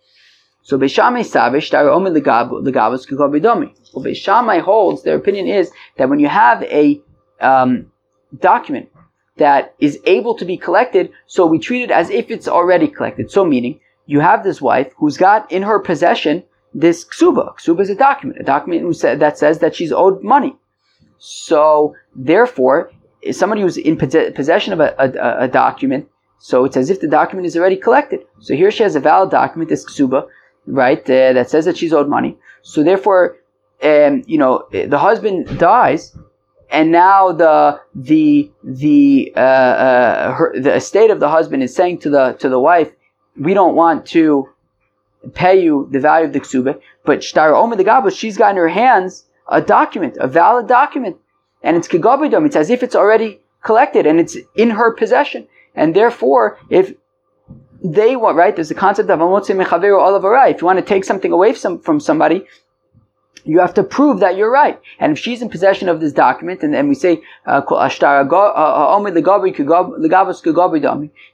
So 0.62 0.79
Beishamai 0.79 1.20
Savish, 1.20 1.72
Omer 1.75 2.11
Legavos 2.11 3.07
Kukobidomi. 3.09 3.75
Well, 3.92 4.05
Beishamai 4.05 4.61
holds, 4.62 5.03
their 5.03 5.16
opinion 5.16 5.48
is 5.48 5.70
that 5.96 6.09
when 6.09 6.20
you 6.20 6.29
have 6.29 6.62
a 6.62 7.01
um, 7.40 7.90
document 8.38 8.88
that 9.37 9.75
is 9.81 9.98
able 10.05 10.35
to 10.37 10.44
be 10.44 10.57
collected, 10.57 11.11
so 11.27 11.46
we 11.46 11.59
treat 11.59 11.83
it 11.83 11.90
as 11.90 12.11
if 12.11 12.31
it's 12.31 12.46
already 12.46 12.87
collected. 12.87 13.31
So 13.31 13.44
meaning, 13.44 13.81
you 14.07 14.20
have 14.20 14.44
this 14.44 14.61
wife 14.61 14.92
who's 14.96 15.16
got 15.16 15.51
in 15.51 15.62
her 15.62 15.79
possession 15.79 16.44
this 16.75 17.05
ksuba. 17.05 17.57
Ksuba 17.57 17.81
is 17.81 17.90
a 17.90 17.94
document, 17.94 18.40
a 18.40 18.44
document 18.44 18.98
that 19.01 19.38
says 19.38 19.59
that 19.59 19.75
she's 19.75 19.92
owed 19.92 20.22
money. 20.22 20.57
So 21.18 21.94
therefore, 22.14 22.90
somebody 23.31 23.62
who's 23.62 23.77
in 23.77 23.96
possession 23.96 24.72
of 24.72 24.81
a, 24.81 24.94
a, 24.98 25.44
a 25.44 25.48
document, 25.48 26.09
so 26.38 26.64
it's 26.64 26.77
as 26.77 26.90
if 26.90 27.01
the 27.01 27.09
document 27.09 27.46
is 27.46 27.57
already 27.57 27.77
collected. 27.77 28.20
So 28.40 28.55
here 28.55 28.70
she 28.70 28.83
has 28.83 28.96
a 28.96 29.01
valid 29.01 29.31
document, 29.31 29.68
this 29.68 29.85
ksuba, 29.85 30.27
right, 30.66 31.03
uh, 31.11 31.33
that 31.33 31.51
says 31.51 31.64
that 31.64 31.77
she's 31.77 31.92
owed 31.92 32.09
money. 32.09 32.37
So 32.62 32.83
therefore, 32.83 33.37
um, 33.83 34.22
you 34.27 34.38
know, 34.38 34.66
the 34.70 34.98
husband 34.98 35.59
dies, 35.59 36.16
and 36.70 36.92
now 36.92 37.33
the 37.33 37.81
the 37.94 38.51
the 38.62 39.33
uh, 39.37 39.40
uh, 39.40 40.33
her, 40.35 40.59
the 40.59 40.75
estate 40.75 41.11
of 41.11 41.20
the 41.20 41.29
husband 41.29 41.62
is 41.62 41.75
saying 41.75 41.98
to 42.01 42.11
the 42.11 42.33
to 42.35 42.48
the 42.48 42.61
wife, 42.61 42.92
we 43.37 43.55
don't 43.55 43.75
want 43.75 44.07
to 44.07 44.48
pay 45.35 45.62
you 45.62 45.88
the 45.92 46.01
value 46.01 46.27
of 46.27 46.33
the 46.33 46.40
ksuba, 46.40 46.81
but 47.05 47.22
shtar 47.22 47.55
omer 47.55 47.77
the 47.77 47.85
gabus, 47.85 48.16
she's 48.16 48.37
got 48.37 48.51
in 48.51 48.57
her 48.57 48.68
hands 48.68 49.25
a 49.48 49.61
document, 49.61 50.16
a 50.18 50.27
valid 50.27 50.66
document, 50.66 51.16
and 51.62 51.77
it's 51.77 51.88
kegabidom. 51.88 52.46
It's 52.46 52.57
as 52.57 52.70
if 52.70 52.83
it's 52.83 52.96
already 52.96 53.40
collected 53.62 54.07
and 54.07 54.18
it's 54.18 54.37
in 54.57 54.70
her 54.70 54.94
possession, 54.94 55.46
and 55.75 55.94
therefore, 55.94 56.59
if 56.70 56.94
they 57.85 58.16
want, 58.16 58.37
right? 58.37 58.55
There's 58.55 58.68
the 58.68 58.75
concept 58.75 59.11
of 59.11 59.21
olav 59.21 59.42
If 59.49 60.61
you 60.61 60.66
want 60.66 60.79
to 60.79 60.85
take 60.85 61.05
something 61.05 61.33
away 61.33 61.53
from, 61.55 61.81
from 61.81 62.01
somebody, 62.01 62.47
you 63.45 63.59
have 63.59 63.75
to 63.75 63.83
prove 63.83 64.21
that 64.21 64.37
you're 64.37 64.53
right. 64.53 64.81
And 65.01 65.12
if 65.12 65.18
she's 65.18 65.42
in 65.42 65.49
possession 65.49 65.88
of 65.88 66.01
this 66.01 66.12
document, 66.12 66.62
and, 66.62 66.77
and 66.77 66.88
we 66.88 66.95
say, 66.95 67.23
uh, 67.47 67.61
uh, 67.68 67.75
uh, 67.75 68.97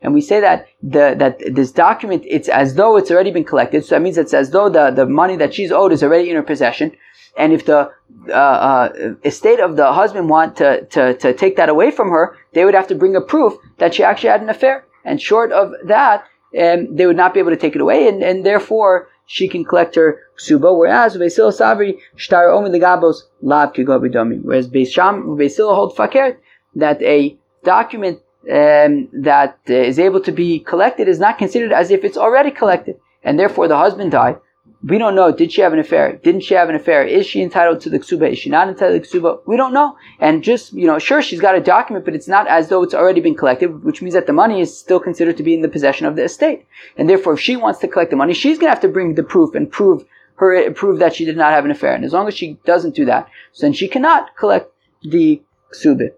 and 0.03 0.15
we 0.15 0.21
say 0.21 0.41
that 0.41 0.67
the, 0.83 1.15
that 1.19 1.55
this 1.55 1.71
document, 1.73 2.23
it's 2.27 2.49
as 2.49 2.75
though 2.77 2.97
it's 2.97 3.11
already 3.11 3.31
been 3.31 3.45
collected. 3.45 3.85
So 3.85 3.95
that 3.95 4.01
means 4.01 4.17
it's 4.17 4.33
as 4.33 4.51
though 4.51 4.71
the, 4.71 4.91
the 4.91 5.05
money 5.05 5.37
that 5.37 5.53
she's 5.53 5.71
owed 5.71 5.93
is 5.93 6.03
already 6.03 6.31
in 6.31 6.37
her 6.37 6.43
possession. 6.43 6.93
And 7.37 7.53
if 7.53 7.67
the 7.67 7.91
uh, 8.29 8.33
uh, 8.33 9.15
estate 9.25 9.61
of 9.61 9.77
the 9.77 9.93
husband 9.93 10.31
want 10.31 10.57
to, 10.57 10.87
to, 10.87 11.15
to 11.15 11.35
take 11.35 11.57
that 11.57 11.69
away 11.69 11.91
from 11.91 12.09
her, 12.11 12.37
they 12.53 12.65
would 12.65 12.75
have 12.75 12.89
to 12.89 12.95
bring 12.95 13.17
a 13.17 13.21
proof 13.21 13.55
that 13.77 13.95
she 13.95 14.03
actually 14.03 14.31
had 14.31 14.41
an 14.41 14.49
affair. 14.49 14.85
And 15.05 15.21
short 15.21 15.53
of 15.53 15.73
that, 15.85 16.25
um, 16.57 16.95
they 16.95 17.07
would 17.07 17.17
not 17.17 17.35
be 17.35 17.41
able 17.41 17.51
to 17.51 17.57
take 17.57 17.75
it 17.75 17.81
away, 17.81 18.09
and, 18.09 18.23
and 18.23 18.45
therefore 18.45 19.09
she 19.27 19.49
can 19.49 19.65
collect 19.65 19.95
her 19.97 20.21
ksuba. 20.39 20.77
Whereas 20.77 21.17
Beisil 21.17 21.53
Savri 21.53 21.99
shtar 22.17 22.51
omi 22.51 22.71
legabos 22.71 23.23
lav 23.43 23.73
kigobidomi. 23.73 24.43
Whereas 24.43 24.69
Beisil 24.69 25.37
Beisil 25.37 25.75
hold 25.75 25.97
fakert 25.97 26.39
that 26.75 27.03
a 27.03 27.37
document 27.65 28.21
um, 28.51 29.09
that 29.13 29.59
is 29.67 29.99
able 29.99 30.21
to 30.21 30.33
be 30.33 30.61
collected 30.61 31.09
is 31.09 31.19
not 31.19 31.39
considered 31.39 31.73
as 31.73 31.91
if 31.91 32.05
it's 32.05 32.17
already 32.17 32.51
collected, 32.51 32.99
and 33.23 33.39
therefore 33.39 33.69
the 33.69 33.77
husband 33.77 34.13
died 34.13 34.39
we 34.85 34.97
don't 34.97 35.17
know. 35.17 35.33
Did 35.33 35.53
she 35.53 35.61
have 35.61 35.73
an 35.73 35.81
affair? 35.81 36.17
Didn't 36.17 36.43
she 36.43 36.55
have 36.55 36.69
an 36.69 36.77
affair? 36.77 37.05
Is 37.05 37.27
she 37.27 37.43
entitled 37.43 37.81
to 37.81 37.91
the 37.91 37.99
ksuba? 37.99 38.31
Is 38.31 38.39
she 38.39 38.49
not 38.49 38.69
entitled 38.69 39.03
to 39.03 39.11
the 39.11 39.19
ksuba? 39.19 39.41
We 39.45 39.57
don't 39.57 39.73
know. 39.73 39.97
And 40.21 40.45
just, 40.45 40.73
you 40.73 40.87
know, 40.87 41.01
sure, 41.01 41.21
she's 41.21 41.41
got 41.41 41.57
a 41.57 41.61
document, 41.61 42.05
but 42.05 42.15
it's 42.15 42.29
not 42.29 42.47
as 42.47 42.69
though 42.69 42.85
it's 42.85 42.95
already 42.95 43.21
been 43.21 43.35
collected, 43.35 43.83
which 43.83 44.03
means 44.03 44.15
that 44.15 44.29
the 44.29 44.33
money 44.33 44.61
is 44.61 44.79
still 44.79 45.01
considered 45.01 45.37
to 45.37 45.43
be 45.43 45.55
in 45.55 45.63
the 45.63 45.69
possession 45.69 46.07
of 46.07 46.15
the 46.15 46.23
estate. 46.23 46.65
And 46.97 47.11
therefore, 47.11 47.33
if 47.35 47.41
she 47.41 47.57
wants 47.57 47.81
to 47.81 47.89
collect 47.89 48.11
the 48.11 48.17
money, 48.17 48.35
she's 48.35 48.57
going 48.59 48.69
to 48.69 48.75
have 48.75 48.83
to 48.83 48.89
bring 48.89 49.15
the 49.15 49.25
proof 49.25 49.57
and 49.57 49.71
prove 49.71 50.05
her, 50.37 50.71
prove 50.71 51.01
that 51.01 51.15
she 51.15 51.25
did 51.25 51.37
not 51.37 51.53
have 51.53 51.65
an 51.65 51.73
affair. 51.73 51.93
And 51.93 52.05
as 52.05 52.13
long 52.13 52.29
as 52.29 52.35
she 52.35 52.59
doesn't 52.65 52.95
do 52.95 53.05
that, 53.07 53.29
then 53.61 53.73
she 53.73 53.89
cannot 53.89 54.37
collect 54.37 54.73
the 55.03 55.43
ksuba. 55.73 56.13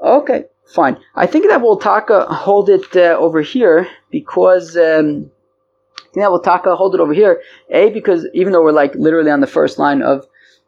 Okay, 0.00 0.44
fine. 0.64 0.96
I 1.16 1.26
think 1.26 1.48
that 1.48 1.60
we'll 1.60 1.76
talk, 1.76 2.08
uh, 2.10 2.26
hold 2.26 2.70
it 2.70 2.96
uh, 2.96 3.16
over 3.18 3.42
here 3.42 3.88
because, 4.10 4.76
um, 4.76 5.32
think 6.12 6.22
that 6.22 6.30
will 6.30 6.40
taka 6.40 6.76
hold 6.76 6.94
it 6.94 7.00
over 7.00 7.14
here. 7.14 7.40
A 7.70 7.90
because 7.90 8.26
even 8.34 8.52
though 8.52 8.62
we're 8.62 8.72
like 8.72 8.94
literally 8.94 9.30
on 9.30 9.40
the 9.40 9.46
first 9.46 9.78
line 9.78 10.02
of 10.02 10.26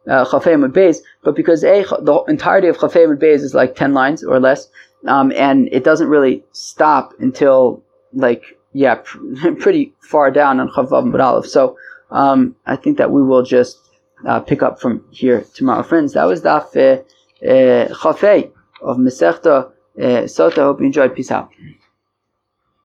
uh, 0.09 0.25
Chafayim 0.25 0.65
and 0.65 0.75
Beis, 0.75 0.99
but 1.23 1.37
because 1.37 1.65
A 1.65 1.83
the 1.83 2.25
entirety 2.29 2.69
of 2.69 2.83
and 2.83 3.21
Beis 3.21 3.43
is 3.43 3.55
like 3.55 3.75
ten 3.75 3.95
lines 3.95 4.25
or 4.25 4.41
less, 4.41 4.69
um, 5.07 5.33
and 5.33 5.69
it 5.73 5.85
doesn't 5.85 6.09
really 6.09 6.45
stop 6.53 7.15
until 7.19 7.83
like 8.13 8.59
yeah, 8.73 8.97
pr- 8.97 9.53
pretty 9.61 9.95
far 10.01 10.31
down 10.31 10.61
on 10.61 10.69
Chavav 10.71 11.03
and 11.03 11.21
Aleph. 11.21 11.47
So 11.47 11.77
um, 12.11 12.57
I 12.67 12.77
think 12.77 12.99
that 12.99 13.11
we 13.11 13.23
will 13.23 13.43
just 13.43 13.79
uh, 14.27 14.41
pick 14.41 14.63
up 14.63 14.81
from 14.81 15.05
here 15.11 15.45
tomorrow. 15.55 15.83
Friends, 15.83 16.15
that 16.15 16.25
was 16.25 16.43
Daf 16.43 16.77
uh, 16.77 17.03
uh, 17.45 17.89
Chafei 17.95 18.51
of 18.81 18.97
Masechta 18.99 19.71
uh, 19.99 20.03
Sota. 20.25 20.57
Hope 20.57 20.81
you 20.81 20.87
enjoyed. 20.87 21.15
Peace 21.15 21.31
out. 21.31 21.51